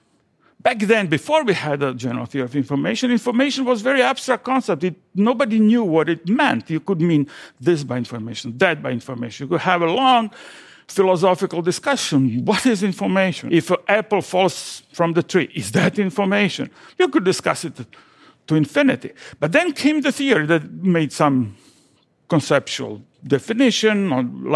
back 0.66 0.80
then, 0.80 1.06
before 1.06 1.44
we 1.44 1.54
had 1.54 1.80
a 1.80 1.94
general 1.94 2.26
theory 2.26 2.44
of 2.44 2.56
information, 2.56 3.12
information 3.12 3.64
was 3.64 3.82
very 3.82 4.02
abstract 4.02 4.42
concept. 4.42 4.82
It, 4.82 4.96
nobody 5.14 5.60
knew 5.60 5.84
what 5.84 6.08
it 6.08 6.28
meant. 6.28 6.68
You 6.68 6.80
could 6.80 7.00
mean 7.00 7.28
this 7.60 7.84
by 7.84 7.98
information, 7.98 8.58
that 8.58 8.82
by 8.82 8.90
information. 8.90 9.44
You 9.44 9.50
could 9.50 9.60
have 9.60 9.82
a 9.82 9.92
long 10.02 10.32
philosophical 10.88 11.62
discussion. 11.62 12.44
What 12.44 12.66
is 12.66 12.82
information? 12.82 13.52
If 13.52 13.70
an 13.70 13.76
apple 13.86 14.22
falls 14.22 14.82
from 14.92 15.12
the 15.12 15.22
tree, 15.22 15.48
is 15.54 15.70
that 15.70 16.00
information? 16.00 16.68
You 16.98 17.06
could 17.12 17.24
discuss 17.32 17.64
it 17.64 17.76
to 18.48 18.54
infinity. 18.56 19.12
But 19.38 19.52
then 19.52 19.72
came 19.72 20.00
the 20.00 20.10
theory 20.10 20.46
that 20.46 20.64
made 20.98 21.12
some 21.12 21.56
conceptual 22.28 23.02
definition, 23.24 23.94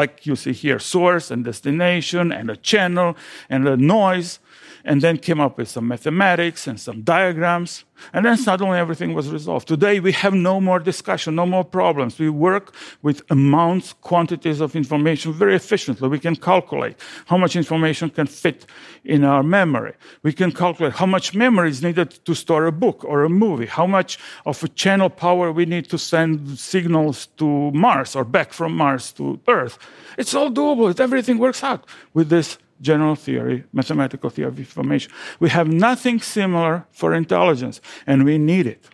like 0.00 0.26
you 0.26 0.35
see 0.35 0.55
here, 0.55 0.81
source 0.81 1.31
and 1.31 1.45
destination 1.45 2.33
and 2.33 2.50
a 2.50 2.57
channel 2.57 3.17
and 3.49 3.69
a 3.69 3.76
noise 3.76 4.40
and 4.85 5.01
then 5.01 5.19
came 5.19 5.41
up 5.41 5.59
with 5.59 5.69
some 5.69 5.89
mathematics 5.89 6.67
and 6.67 6.81
some 6.81 7.03
diagrams. 7.03 7.85
And 8.13 8.25
then 8.25 8.37
suddenly 8.37 8.79
everything 8.79 9.13
was 9.15 9.29
resolved. 9.29 9.69
Today 9.69 10.01
we 10.01 10.13
have 10.13 10.33
no 10.33 10.61
more 10.61 10.79
discussion, 10.79 11.35
no 11.35 11.47
more 11.47 11.65
problems. 11.65 12.19
We 12.19 12.31
work 12.31 12.75
with 13.03 13.23
amounts, 13.31 13.93
quantities 13.93 14.61
of 14.61 14.75
information 14.75 15.33
very 15.33 15.55
efficiently. 15.55 16.09
We 16.09 16.19
can 16.19 16.37
calculate 16.37 16.97
how 17.27 17.37
much 17.37 17.57
information 17.57 18.11
can 18.11 18.27
fit 18.27 18.67
in 19.05 19.25
our 19.25 19.43
memory. 19.43 19.95
We 20.23 20.33
can 20.33 20.53
calculate 20.53 20.95
how 20.95 21.07
much 21.07 21.35
memory 21.35 21.71
is 21.71 21.83
needed 21.83 22.11
to 22.25 22.35
store 22.35 22.67
a 22.67 22.73
book 22.73 23.05
or 23.05 23.25
a 23.25 23.29
movie, 23.29 23.67
how 23.67 23.87
much 23.87 24.19
of 24.47 24.63
a 24.65 24.69
channel 24.69 25.11
power 25.11 25.53
we 25.53 25.67
need 25.67 25.91
to 25.91 25.99
send 25.99 26.59
signals 26.59 27.27
to 27.37 27.71
Mars 27.73 28.17
or 28.17 28.25
back 28.25 28.53
from 28.53 28.77
Mars 28.77 29.13
to 29.13 29.39
Earth. 29.47 29.79
It's 30.17 30.35
all 30.35 30.51
doable. 30.51 30.99
Everything 30.99 31.39
works 31.39 31.63
out 31.63 31.87
with 32.15 32.31
this 32.31 32.59
general 32.81 33.15
theory, 33.15 33.65
mathematical 33.73 34.31
theory 34.31 34.49
of 34.49 34.59
information. 34.59 35.13
We 35.39 35.51
have 35.51 35.69
nothing 35.69 36.21
similar 36.21 36.87
for 36.93 37.15
intelligence, 37.15 37.81
and 38.07 38.25
we 38.25 38.39
need 38.39 38.67
it. 38.67 38.89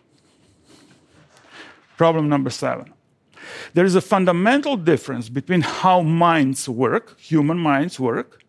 Problem 1.97 2.29
number 2.29 2.49
seven. 2.49 2.93
There 3.73 3.85
is 3.85 3.95
a 3.95 4.01
fundamental 4.01 4.77
difference 4.77 5.29
between 5.29 5.61
how 5.61 6.01
minds 6.01 6.67
work, 6.67 7.19
human 7.19 7.57
minds 7.57 7.99
work, 7.99 8.43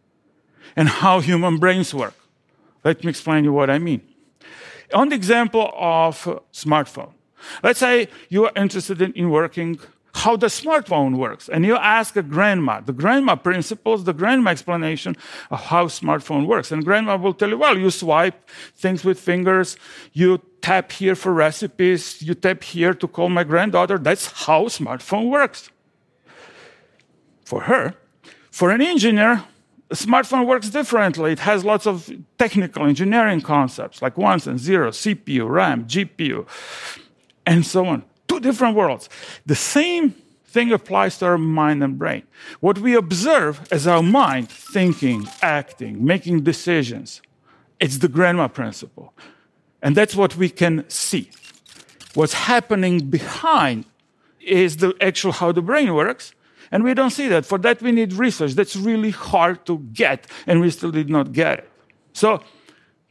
and 0.76 0.88
how 0.88 1.20
human 1.20 1.58
brains 1.58 1.94
work. 1.94 2.14
Let 2.84 3.04
me 3.04 3.10
explain 3.10 3.44
you 3.44 3.52
what 3.52 3.70
I 3.70 3.78
mean. 3.78 4.02
On 4.92 5.08
the 5.08 5.14
example 5.14 5.72
of 5.76 6.42
smartphone, 6.52 7.12
let's 7.62 7.78
say 7.78 8.08
you 8.28 8.46
are 8.46 8.52
interested 8.56 9.00
in 9.00 9.30
working 9.30 9.78
how 10.18 10.36
the 10.36 10.48
smartphone 10.48 11.16
works. 11.16 11.48
And 11.48 11.64
you 11.64 11.76
ask 11.76 12.16
a 12.16 12.22
grandma, 12.22 12.80
the 12.80 12.92
grandma 12.92 13.36
principles, 13.36 14.02
the 14.02 14.12
grandma 14.12 14.50
explanation 14.50 15.16
of 15.50 15.60
how 15.60 15.86
smartphone 15.86 16.46
works. 16.46 16.72
And 16.72 16.84
grandma 16.84 17.16
will 17.16 17.34
tell 17.34 17.50
you, 17.50 17.58
well, 17.58 17.78
you 17.78 17.90
swipe 17.90 18.50
things 18.74 19.04
with 19.04 19.20
fingers, 19.20 19.76
you 20.12 20.40
tap 20.60 20.90
here 20.90 21.14
for 21.14 21.32
recipes, 21.32 22.20
you 22.20 22.34
tap 22.34 22.64
here 22.64 22.94
to 22.94 23.06
call 23.06 23.28
my 23.28 23.44
granddaughter. 23.44 23.96
That's 23.96 24.26
how 24.44 24.64
smartphone 24.64 25.30
works. 25.30 25.70
For 27.44 27.62
her, 27.62 27.94
for 28.50 28.70
an 28.72 28.82
engineer, 28.82 29.44
a 29.88 29.94
smartphone 29.94 30.46
works 30.46 30.68
differently. 30.68 31.32
It 31.32 31.38
has 31.38 31.64
lots 31.64 31.86
of 31.86 32.10
technical 32.38 32.84
engineering 32.86 33.40
concepts 33.40 34.02
like 34.02 34.18
ones 34.18 34.48
and 34.48 34.58
zeros, 34.58 34.98
CPU, 34.98 35.48
RAM, 35.48 35.86
GPU, 35.86 36.46
and 37.46 37.64
so 37.64 37.86
on 37.86 38.04
two 38.38 38.48
different 38.48 38.76
worlds. 38.76 39.08
The 39.46 39.54
same 39.54 40.14
thing 40.46 40.72
applies 40.72 41.18
to 41.18 41.26
our 41.26 41.38
mind 41.38 41.82
and 41.82 41.98
brain. 41.98 42.22
What 42.60 42.78
we 42.78 42.94
observe 42.94 43.66
as 43.70 43.86
our 43.86 44.02
mind 44.02 44.48
thinking, 44.48 45.28
acting, 45.42 46.04
making 46.04 46.42
decisions, 46.42 47.22
it's 47.80 47.98
the 47.98 48.08
grandma 48.08 48.48
principle. 48.48 49.12
And 49.82 49.96
that's 49.96 50.16
what 50.16 50.36
we 50.36 50.48
can 50.48 50.84
see. 50.88 51.30
What's 52.14 52.32
happening 52.32 53.10
behind 53.10 53.84
is 54.40 54.78
the 54.78 54.94
actual 55.00 55.32
how 55.32 55.52
the 55.52 55.62
brain 55.62 55.94
works. 55.94 56.34
And 56.70 56.82
we 56.84 56.94
don't 56.94 57.10
see 57.10 57.28
that. 57.28 57.46
For 57.46 57.58
that, 57.58 57.80
we 57.80 57.92
need 57.92 58.12
research. 58.12 58.52
That's 58.52 58.76
really 58.76 59.10
hard 59.10 59.64
to 59.66 59.78
get, 59.92 60.26
and 60.46 60.60
we 60.60 60.70
still 60.70 60.90
did 60.90 61.08
not 61.08 61.32
get 61.32 61.60
it. 61.60 61.70
So, 62.12 62.42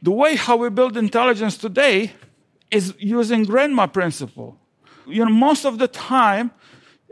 the 0.00 0.12
way 0.12 0.36
how 0.36 0.56
we 0.56 0.70
build 0.70 0.96
intelligence 0.96 1.56
today 1.56 2.12
is 2.70 2.94
using 2.98 3.44
grandma 3.44 3.88
principle 3.88 4.58
you 5.08 5.24
know, 5.24 5.30
most 5.30 5.64
of 5.64 5.78
the 5.78 5.88
time, 5.88 6.50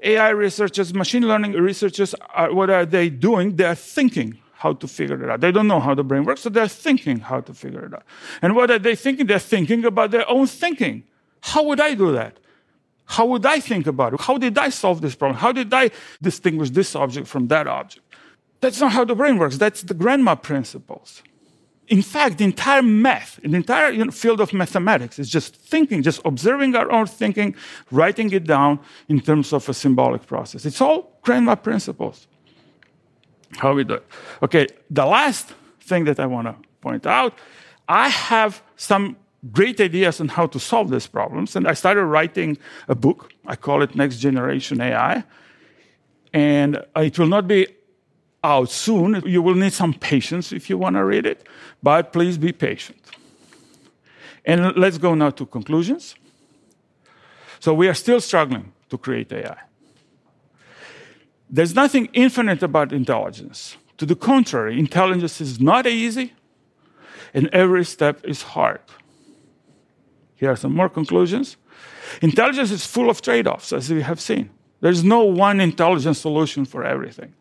AI 0.03 0.31
researchers, 0.31 0.95
machine 0.95 1.27
learning 1.27 1.53
researchers, 1.53 2.15
are, 2.35 2.53
what 2.53 2.71
are 2.71 2.87
they 2.87 3.09
doing? 3.09 3.57
They 3.57 3.65
are 3.65 3.75
thinking 3.75 4.39
how 4.55 4.73
to 4.75 4.89
figure 4.89 5.23
it 5.23 5.31
out. 5.31 5.41
They 5.41 5.53
don't 5.53 5.69
know 5.69 5.81
how 5.81 5.95
the 5.95 6.05
brain 6.05 6.25
works, 6.25 6.43
so 6.43 6.49
they're 6.49 6.69
thinking 6.69 7.21
how 7.21 7.41
to 7.41 7.53
figure 7.55 7.85
it 7.85 7.95
out. 7.95 8.05
And 8.43 8.57
what 8.57 8.71
are 8.71 8.79
they 8.79 8.97
thinking? 8.97 9.27
They're 9.27 9.39
thinking 9.39 9.85
about 9.85 10.11
their 10.11 10.29
own 10.31 10.47
thinking. 10.47 11.05
How 11.41 11.63
would 11.65 11.81
I 11.81 11.95
do 11.95 12.13
that? 12.13 12.39
How 13.05 13.27
would 13.27 13.47
I 13.47 13.61
think 13.61 13.87
about 13.87 14.15
it? 14.15 14.21
How 14.21 14.37
did 14.39 14.59
I 14.59 14.71
solve 14.71 15.01
this 15.01 15.15
problem? 15.15 15.39
How 15.39 15.53
did 15.53 15.73
I 15.73 15.91
distinguish 16.21 16.71
this 16.71 16.97
object 16.97 17.29
from 17.29 17.49
that 17.49 17.67
object? 17.67 18.05
That's 18.61 18.81
not 18.81 18.93
how 18.93 19.05
the 19.05 19.15
brain 19.15 19.39
works. 19.39 19.59
That's 19.59 19.83
the 19.83 19.95
grandma 19.95 20.35
principles 20.35 21.23
in 21.89 22.03
fact, 22.03 22.39
the 22.39 22.45
entire 22.45 22.83
math, 22.83 23.39
the 23.43 23.57
entire 23.57 23.91
you 23.91 24.05
know, 24.05 24.11
field 24.11 24.41
of 24.41 24.53
mathematics 24.53 25.19
is 25.19 25.29
just 25.29 25.57
thinking, 25.57 26.03
just 26.03 26.21
observing 26.25 26.75
our 26.75 26.91
own 26.91 27.07
thinking, 27.07 27.55
writing 27.91 28.33
it 28.33 28.45
down 28.45 28.81
in 29.09 29.21
terms 29.21 29.53
of 29.53 29.69
a 29.69 29.75
symbolic 29.75 30.27
process. 30.27 30.67
It's 30.67 30.81
all 30.81 31.19
grandma 31.23 31.55
principles. 31.55 32.27
How 33.59 33.73
we 33.73 33.85
do 33.85 33.95
it. 33.95 34.07
Okay, 34.43 34.67
the 34.91 35.07
last 35.07 35.55
thing 35.81 36.05
that 36.05 36.19
I 36.19 36.27
want 36.27 36.49
to 36.49 36.57
point 36.81 37.07
out, 37.07 37.35
I 37.89 38.09
have 38.09 38.63
some 38.77 39.17
great 39.53 39.81
ideas 39.81 40.21
on 40.21 40.29
how 40.29 40.47
to 40.49 40.59
solve 40.59 40.91
these 40.91 41.07
problems, 41.07 41.55
and 41.55 41.69
I 41.69 41.75
started 41.75 42.05
writing 42.05 42.59
a 42.89 42.97
book. 42.97 43.33
I 43.47 43.55
call 43.55 43.83
it 43.83 43.95
Next 43.95 44.19
Generation 44.19 44.81
AI. 44.81 45.23
And 46.33 46.85
it 46.97 47.19
will 47.19 47.29
not 47.29 47.47
be 47.47 47.67
out 48.47 48.71
soon. 48.71 49.23
You 49.27 49.43
will 49.43 49.55
need 49.55 49.73
some 49.73 49.93
patience 49.93 50.53
if 50.53 50.71
you 50.71 50.79
want 50.79 50.97
to 50.97 51.05
read 51.05 51.27
it, 51.27 51.47
but 51.83 52.13
please 52.13 52.39
be 52.39 52.53
patient. 52.53 52.99
And 54.45 54.77
let's 54.77 54.99
go 54.99 55.15
now 55.15 55.31
to 55.31 55.47
conclusions. 55.47 56.15
So 57.59 57.75
we 57.75 57.89
are 57.89 57.95
still 57.95 58.21
struggling 58.21 58.73
to 58.91 58.99
create 58.99 59.33
AI. 59.33 59.59
There's 61.51 61.75
nothing 61.75 62.09
infinite 62.13 62.63
about 62.63 62.93
intelligence. 62.93 63.77
To 63.99 64.07
the 64.07 64.15
contrary, 64.15 64.79
intelligence 64.79 65.41
is 65.41 65.61
not 65.61 65.87
easy, 65.87 66.33
and 67.35 67.49
every 67.53 67.85
step 67.85 68.25
is 68.25 68.43
hard. 68.43 68.81
Here 70.37 70.51
are 70.51 70.57
some 70.57 70.75
more 70.75 70.89
conclusions. 70.89 71.57
Intelligence 72.21 72.71
is 72.71 72.87
full 72.87 73.09
of 73.09 73.23
trade 73.23 73.47
offs, 73.47 73.73
as 73.73 73.91
we 73.91 74.03
have 74.03 74.21
seen. 74.21 74.51
There's 74.81 75.03
no 75.03 75.25
one 75.25 75.61
intelligent 75.61 76.17
solution 76.17 76.65
for 76.65 76.85
everything 76.85 77.33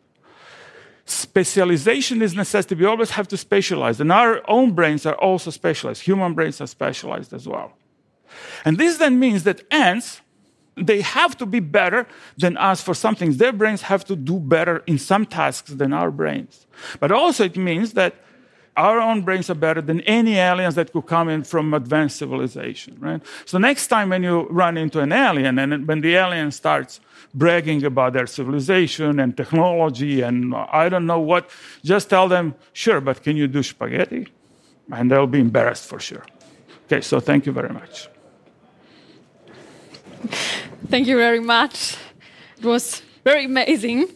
specialization 1.06 2.20
is 2.20 2.34
necessity. 2.34 2.74
We 2.74 2.84
always 2.84 3.10
have 3.10 3.28
to 3.28 3.36
specialize. 3.36 4.00
And 4.00 4.12
our 4.12 4.42
own 4.48 4.72
brains 4.72 5.06
are 5.06 5.14
also 5.14 5.50
specialized. 5.50 6.02
Human 6.02 6.34
brains 6.34 6.60
are 6.60 6.66
specialized 6.66 7.32
as 7.32 7.46
well. 7.46 7.72
And 8.64 8.76
this 8.76 8.98
then 8.98 9.18
means 9.18 9.44
that 9.44 9.62
ants, 9.70 10.20
they 10.76 11.00
have 11.00 11.36
to 11.38 11.46
be 11.46 11.60
better 11.60 12.06
than 12.36 12.56
us 12.56 12.82
for 12.82 12.92
some 12.92 13.14
things. 13.14 13.38
Their 13.38 13.52
brains 13.52 13.82
have 13.82 14.04
to 14.06 14.16
do 14.16 14.38
better 14.38 14.82
in 14.86 14.98
some 14.98 15.24
tasks 15.24 15.70
than 15.70 15.92
our 15.92 16.10
brains. 16.10 16.66
But 17.00 17.12
also 17.12 17.44
it 17.44 17.56
means 17.56 17.92
that 17.92 18.16
our 18.76 19.00
own 19.00 19.22
brains 19.22 19.48
are 19.50 19.54
better 19.54 19.80
than 19.80 20.00
any 20.02 20.36
aliens 20.36 20.74
that 20.74 20.92
could 20.92 21.06
come 21.06 21.28
in 21.28 21.42
from 21.42 21.72
advanced 21.74 22.16
civilization, 22.16 22.96
right? 23.00 23.22
So 23.44 23.58
next 23.58 23.86
time 23.88 24.10
when 24.10 24.22
you 24.22 24.46
run 24.50 24.76
into 24.76 25.00
an 25.00 25.12
alien 25.12 25.58
and 25.58 25.86
when 25.88 26.00
the 26.00 26.14
alien 26.14 26.50
starts 26.52 27.00
bragging 27.34 27.84
about 27.84 28.12
their 28.12 28.26
civilization 28.26 29.18
and 29.20 29.36
technology 29.36 30.22
and 30.22 30.54
I 30.54 30.88
don't 30.88 31.06
know 31.06 31.20
what, 31.20 31.50
just 31.84 32.10
tell 32.10 32.28
them, 32.28 32.54
sure, 32.72 33.00
but 33.00 33.22
can 33.22 33.36
you 33.36 33.46
do 33.48 33.62
spaghetti? 33.62 34.28
And 34.92 35.10
they'll 35.10 35.26
be 35.26 35.40
embarrassed 35.40 35.88
for 35.88 35.98
sure. 35.98 36.24
Okay, 36.86 37.00
so 37.00 37.18
thank 37.18 37.46
you 37.46 37.52
very 37.52 37.70
much. 37.70 38.08
Thank 40.88 41.06
you 41.06 41.16
very 41.16 41.40
much. 41.40 41.96
It 42.58 42.64
was 42.64 43.02
very 43.24 43.44
amazing. 43.46 44.08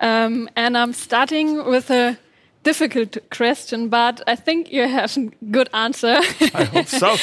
Um, 0.00 0.48
and 0.56 0.76
I'm 0.76 0.92
starting 0.92 1.64
with 1.64 1.90
a 1.90 2.18
difficult 2.66 3.18
question, 3.30 3.88
but 3.88 4.22
I 4.26 4.36
think 4.36 4.72
you 4.72 4.82
have 4.82 5.16
a 5.16 5.30
good 5.52 5.68
answer. 5.72 6.18
I 6.54 6.64
hope 6.64 6.88
so. 6.88 7.06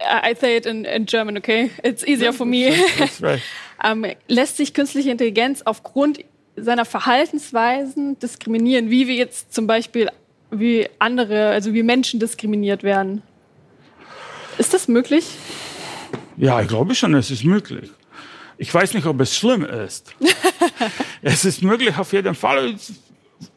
I 0.00 0.34
say 0.34 0.56
it 0.56 0.66
in, 0.66 0.84
in 0.84 1.06
German, 1.06 1.36
okay? 1.38 1.70
It's 1.84 2.02
easier 2.04 2.32
for 2.32 2.46
me. 2.46 2.70
That's 2.98 3.22
right. 3.22 3.42
ähm, 3.84 4.06
lässt 4.28 4.56
sich 4.56 4.72
künstliche 4.72 5.10
Intelligenz 5.10 5.62
aufgrund 5.62 6.24
seiner 6.56 6.84
Verhaltensweisen 6.84 8.18
diskriminieren, 8.18 8.90
wie 8.90 9.06
wir 9.08 9.14
jetzt 9.14 9.54
zum 9.54 9.66
Beispiel 9.66 10.08
wie 10.50 10.88
andere, 10.98 11.50
also 11.50 11.72
wie 11.72 11.82
Menschen 11.82 12.20
diskriminiert 12.20 12.82
werden. 12.82 13.22
Ist 14.58 14.74
das 14.74 14.88
möglich? 14.88 15.26
Ja, 16.36 16.60
ich 16.60 16.68
glaube 16.68 16.94
schon, 16.94 17.14
es 17.14 17.30
ist 17.30 17.44
möglich. 17.44 17.90
Ich 18.58 18.72
weiß 18.72 18.94
nicht, 18.94 19.06
ob 19.06 19.20
es 19.20 19.36
schlimm 19.36 19.64
ist. 19.64 20.14
es 21.22 21.44
ist 21.44 21.62
möglich 21.62 21.96
auf 21.96 22.12
jeden 22.12 22.34
Fall, 22.34 22.76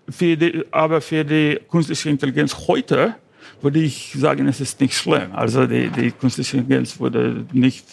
für 0.10 0.38
die, 0.38 0.63
aber 0.72 1.02
für 1.02 1.24
die 1.24 1.60
künstliche 1.70 2.10
Intelligenz 2.10 2.56
heute 2.68 3.15
würde 3.62 3.80
ich 3.80 4.13
sagen, 4.15 4.48
es 4.48 4.62
ist 4.62 4.80
nicht 4.80 4.94
schlimm. 4.94 5.34
Also 5.34 5.65
die, 5.65 5.89
die 5.89 6.12
künstliche 6.12 6.58
Intelligenz 6.58 7.00
würde 7.00 7.46
nicht 7.52 7.86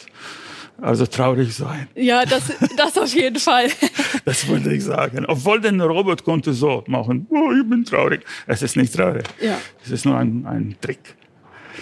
also 0.80 1.06
traurig 1.06 1.54
sein. 1.54 1.88
Ja, 1.94 2.24
das, 2.24 2.52
das 2.76 2.98
auf 2.98 3.14
jeden 3.14 3.38
Fall. 3.38 3.68
das 4.24 4.48
würde 4.48 4.74
ich 4.74 4.84
sagen. 4.84 5.24
Obwohl 5.26 5.60
der 5.60 5.72
Robot 5.80 6.24
konnte 6.24 6.52
so 6.52 6.82
machen, 6.86 7.26
oh, 7.30 7.52
ich 7.52 7.68
bin 7.68 7.84
traurig. 7.84 8.22
Es 8.46 8.62
ist 8.62 8.76
nicht 8.76 8.94
traurig. 8.94 9.24
Ja. 9.40 9.58
Es 9.84 9.92
ist 9.92 10.04
nur 10.04 10.16
ein, 10.16 10.44
ein 10.46 10.76
Trick. 10.80 11.14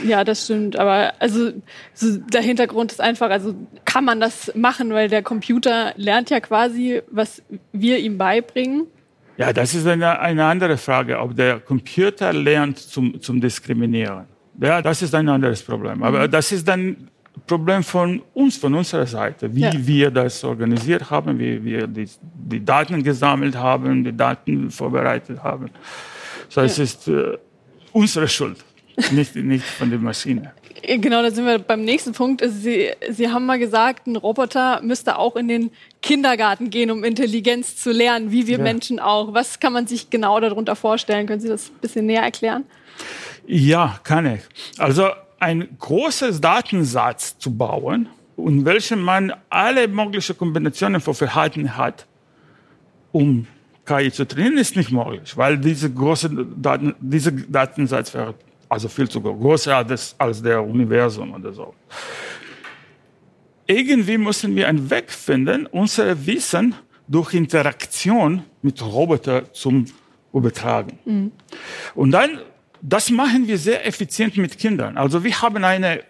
Ja, 0.05 0.23
das 0.25 0.45
stimmt. 0.45 0.77
Aber 0.77 1.15
also 1.19 1.53
so 1.95 2.19
der 2.19 2.43
Hintergrund 2.43 2.93
ist 2.93 3.01
einfach, 3.01 3.31
also 3.31 3.55
kann 3.85 4.05
man 4.05 4.21
das 4.21 4.53
machen, 4.55 4.93
weil 4.93 5.09
der 5.09 5.23
Computer 5.23 5.93
lernt 5.97 6.31
ja 6.31 6.41
quasi, 6.41 7.03
was 7.11 7.43
wir 7.73 7.99
ihm 7.99 8.19
beibringen. 8.19 8.87
Ja, 9.41 9.55
das 9.55 9.75
ist 9.75 9.87
eine, 9.87 10.21
eine 10.21 10.45
andere 10.45 10.77
Frage, 10.77 11.19
ob 11.19 11.35
der 11.35 11.61
Computer 11.61 12.31
lernt 12.31 12.79
zum, 12.79 13.19
zum 13.23 13.41
Diskriminieren. 13.41 14.27
Ja, 14.61 14.83
das 14.83 15.01
ist 15.01 15.15
ein 15.15 15.27
anderes 15.31 15.63
Problem. 15.63 16.03
Aber 16.03 16.27
mhm. 16.27 16.31
das 16.31 16.53
ist 16.53 16.69
dann 16.69 17.09
Problem 17.47 17.83
von 17.83 18.21
uns, 18.35 18.59
von 18.59 18.75
unserer 18.75 19.07
Seite, 19.07 19.55
wie 19.55 19.63
ja. 19.63 19.73
wir 19.75 20.11
das 20.11 20.45
organisiert 20.45 21.11
haben, 21.11 21.39
wie 21.39 21.65
wir 21.65 21.87
die, 21.87 22.07
die, 22.23 22.63
Daten 22.63 23.03
gesammelt 23.03 23.57
haben, 23.57 24.05
die 24.05 24.15
Daten 24.15 24.71
vorbereitet 24.71 25.43
haben. 25.43 25.71
So, 26.51 26.61
ja. 26.61 26.67
es 26.67 26.79
ist 26.79 27.09
äh, 27.09 27.39
unsere 27.93 28.29
Schuld, 28.29 28.63
nicht, 29.11 29.35
nicht 29.37 29.65
von 29.65 29.89
der 29.89 30.01
Maschine. 30.01 30.53
Genau, 30.83 31.23
da 31.23 31.31
sind 31.31 31.47
wir 31.47 31.59
beim 31.59 31.85
nächsten 31.85 32.13
Punkt. 32.13 32.43
Sie, 32.47 32.91
Sie 33.11 33.29
haben 33.29 33.47
mal 33.47 33.59
gesagt, 33.59 34.07
ein 34.07 34.17
Roboter 34.17 34.81
müsste 34.83 35.19
auch 35.19 35.37
in 35.37 35.49
den 35.49 35.71
Kindergarten 36.03 36.71
gehen, 36.71 36.91
um 36.91 37.05
Intelligenz 37.05 37.77
zu 37.77 37.93
lernen, 37.93 38.33
wie 38.33 38.47
wir 38.47 38.59
ja. 38.59 38.63
Menschen 38.63 38.99
auch. 38.99 39.35
Was 39.35 39.61
kann 39.61 39.73
man 39.73 39.87
sich 39.87 40.11
genau 40.11 40.41
darunter 40.41 40.77
vorstellen? 40.77 41.27
Können 41.27 41.41
Sie 41.41 41.49
das 41.49 41.69
ein 41.69 41.81
bisschen 41.81 42.07
näher 42.07 42.23
erklären? 42.23 42.65
Ja, 43.47 44.01
kann 44.05 44.27
ich. 44.27 44.41
Also 44.79 45.09
ein 45.39 45.69
großes 45.79 46.41
Datensatz 46.41 47.39
zu 47.39 47.55
bauen, 47.55 48.09
in 48.37 48.65
welchem 48.65 49.01
man 49.01 49.33
alle 49.49 49.89
möglichen 49.89 50.37
Kombinationen 50.37 51.01
von 51.01 51.15
Verhalten 51.15 51.77
hat, 51.77 52.07
um 53.13 53.47
KI 53.85 54.13
zu 54.13 54.27
trainieren, 54.27 54.59
ist 54.59 54.77
nicht 54.77 54.93
möglich, 54.93 55.37
weil 55.37 55.59
diese 55.59 55.91
große 55.91 56.31
Daten, 56.57 56.95
dieser 57.01 57.33
Datensatz 57.33 58.15
wäre 58.15 58.35
also 58.71 58.89
viel 58.89 59.09
zu 59.09 59.21
größer 59.21 59.77
als, 59.77 60.15
als 60.17 60.43
der 60.43 60.65
Universum 60.65 61.35
oder 61.35 61.53
so. 61.53 61.75
Irgendwie 63.67 64.17
müssen 64.17 64.57
wir 64.57 64.67
einen 64.67 64.89
Weg 64.91 65.13
finden, 65.13 65.67
unser 65.67 66.27
Wissen 66.27 66.75
durch 67.07 67.35
Interaktion 67.35 68.43
mit 68.63 68.81
Robotern 68.83 69.45
zu 69.53 69.85
übertragen. 70.33 70.99
Mhm. 71.05 71.33
Und 71.95 72.13
dann 72.13 72.41
das 72.83 73.11
machen 73.11 73.47
wir 73.47 73.59
sehr 73.59 73.87
effizient 73.87 74.37
mit 74.37 74.59
Kindern. 74.59 74.97
Also 74.97 75.23
wir 75.23 75.43
haben 75.43 75.63
eine 75.65 76.03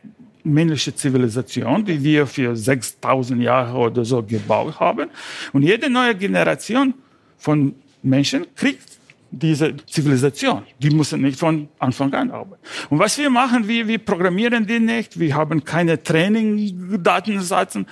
männliche 0.43 0.95
Zivilisation, 0.95 1.85
die 1.85 2.03
wir 2.03 2.27
für 2.27 2.57
6000 2.57 3.43
Jahre 3.43 3.77
oder 3.77 4.05
so 4.05 4.23
gebaut 4.23 4.79
haben. 4.79 5.11
Und 5.53 5.63
jede 5.63 5.91
neue 5.91 6.15
Generation 6.15 6.95
von 7.37 7.75
Menschen 8.03 8.47
kriegt 8.55 9.00
diese 9.31 9.77
Zivilisation. 9.87 10.63
Die 10.79 10.91
müssen 10.91 11.23
nicht 11.23 11.39
von 11.39 11.69
Anfang 11.79 12.13
an 12.15 12.31
arbeiten. 12.31 12.63
Und 12.89 12.99
was 12.99 13.17
wir 13.19 13.31
machen, 13.31 13.67
wir, 13.69 13.87
wir 13.87 13.99
programmieren 13.99 14.67
die 14.67 14.81
nicht, 14.81 15.19
wir 15.19 15.35
haben 15.35 15.65
keine 15.65 16.03
Training-Datensätze, 16.03 17.87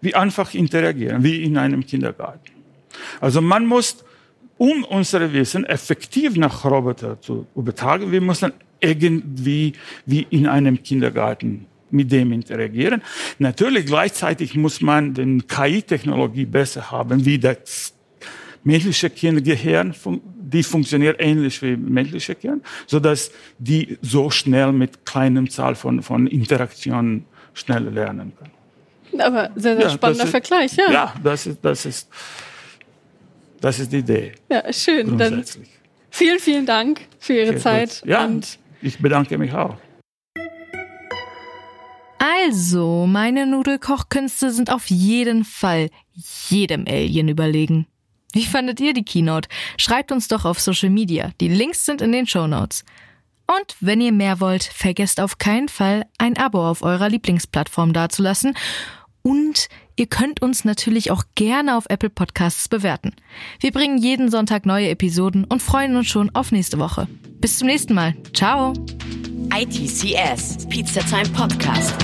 wir 0.00 0.18
einfach 0.18 0.52
interagieren, 0.54 1.22
wie 1.22 1.42
in 1.42 1.56
einem 1.56 1.84
Kindergarten. 1.86 2.52
Also 3.20 3.40
man 3.40 3.66
muss 3.66 4.04
um 4.58 4.84
unser 4.84 5.32
Wissen 5.32 5.64
effektiv 5.64 6.36
nach 6.36 6.64
Roboter 6.64 7.20
zu 7.20 7.46
übertragen, 7.56 8.12
wir 8.12 8.20
müssen 8.20 8.52
irgendwie 8.80 9.72
wie 10.06 10.26
in 10.30 10.46
einem 10.46 10.82
Kindergarten 10.82 11.66
mit 11.90 12.12
dem 12.12 12.32
interagieren. 12.32 13.02
Natürlich 13.38 13.86
gleichzeitig 13.86 14.54
muss 14.54 14.80
man 14.80 15.14
den 15.14 15.46
KI-Technologie 15.46 16.46
besser 16.46 16.90
haben, 16.90 17.24
wie 17.24 17.38
das 17.38 17.92
menschliche 18.64 19.10
Kindgehirn, 19.10 19.94
die 20.52 20.62
funktioniert 20.62 21.20
ähnlich 21.20 21.60
wie 21.62 21.76
menschliche 21.76 22.34
Gehirn, 22.34 22.62
so 22.86 23.00
dass 23.00 23.30
die 23.58 23.98
so 24.02 24.30
schnell 24.30 24.72
mit 24.72 25.04
kleinem 25.04 25.48
Zahl 25.50 25.74
von, 25.74 26.02
von 26.02 26.26
Interaktionen 26.26 27.24
schnell 27.54 27.84
lernen 27.88 28.32
können. 28.36 29.20
Aber 29.20 29.50
sehr, 29.56 29.76
sehr 29.76 29.86
ja, 29.86 29.90
spannender 29.90 30.24
ist, 30.24 30.30
Vergleich, 30.30 30.76
ja. 30.76 30.90
Ja, 30.90 31.14
das 31.22 31.46
ist, 31.46 31.58
das 31.62 31.86
ist, 31.86 32.08
das 33.60 33.78
ist 33.78 33.92
die 33.92 33.98
Idee. 33.98 34.32
Ja, 34.50 34.72
schön. 34.72 35.18
Dann 35.18 35.44
vielen, 36.10 36.38
vielen 36.38 36.66
Dank 36.66 37.00
für 37.18 37.34
Ihre 37.34 37.52
Sehr 37.52 37.58
Zeit. 37.58 38.00
Gut. 38.00 38.08
Ja, 38.08 38.24
und 38.24 38.58
ich 38.80 38.98
bedanke 38.98 39.36
mich 39.36 39.52
auch. 39.52 39.76
Also, 42.18 43.06
meine 43.06 43.46
Nudelkochkünste 43.46 44.50
sind 44.50 44.70
auf 44.70 44.86
jeden 44.86 45.44
Fall 45.44 45.90
jedem 46.48 46.86
Alien 46.86 47.28
überlegen. 47.28 47.86
Wie 48.32 48.44
fandet 48.44 48.80
ihr 48.80 48.94
die 48.94 49.04
Keynote? 49.04 49.48
Schreibt 49.76 50.12
uns 50.12 50.28
doch 50.28 50.44
auf 50.44 50.60
Social 50.60 50.90
Media. 50.90 51.30
Die 51.40 51.48
Links 51.48 51.84
sind 51.84 52.00
in 52.00 52.12
den 52.12 52.26
Show 52.26 52.46
Notes. 52.46 52.84
Und 53.46 53.76
wenn 53.80 54.00
ihr 54.00 54.12
mehr 54.12 54.40
wollt, 54.40 54.64
vergesst 54.64 55.20
auf 55.20 55.38
keinen 55.38 55.68
Fall, 55.68 56.06
ein 56.18 56.38
Abo 56.38 56.66
auf 56.66 56.82
eurer 56.82 57.08
Lieblingsplattform 57.08 57.92
dazulassen 57.92 58.54
und 59.22 59.68
ihr 59.96 60.06
könnt 60.06 60.42
uns 60.42 60.64
natürlich 60.64 61.10
auch 61.10 61.24
gerne 61.34 61.76
auf 61.76 61.86
Apple 61.88 62.10
Podcasts 62.10 62.68
bewerten. 62.68 63.14
Wir 63.60 63.72
bringen 63.72 63.98
jeden 63.98 64.30
Sonntag 64.30 64.66
neue 64.66 64.88
Episoden 64.88 65.44
und 65.44 65.62
freuen 65.62 65.96
uns 65.96 66.08
schon 66.08 66.34
auf 66.34 66.52
nächste 66.52 66.78
Woche. 66.78 67.08
Bis 67.40 67.58
zum 67.58 67.68
nächsten 67.68 67.94
Mal. 67.94 68.14
Ciao. 68.34 68.72
ITCS, 69.54 70.66
Pizza 70.68 71.00
Time 71.02 71.28
Podcast. 71.28 71.94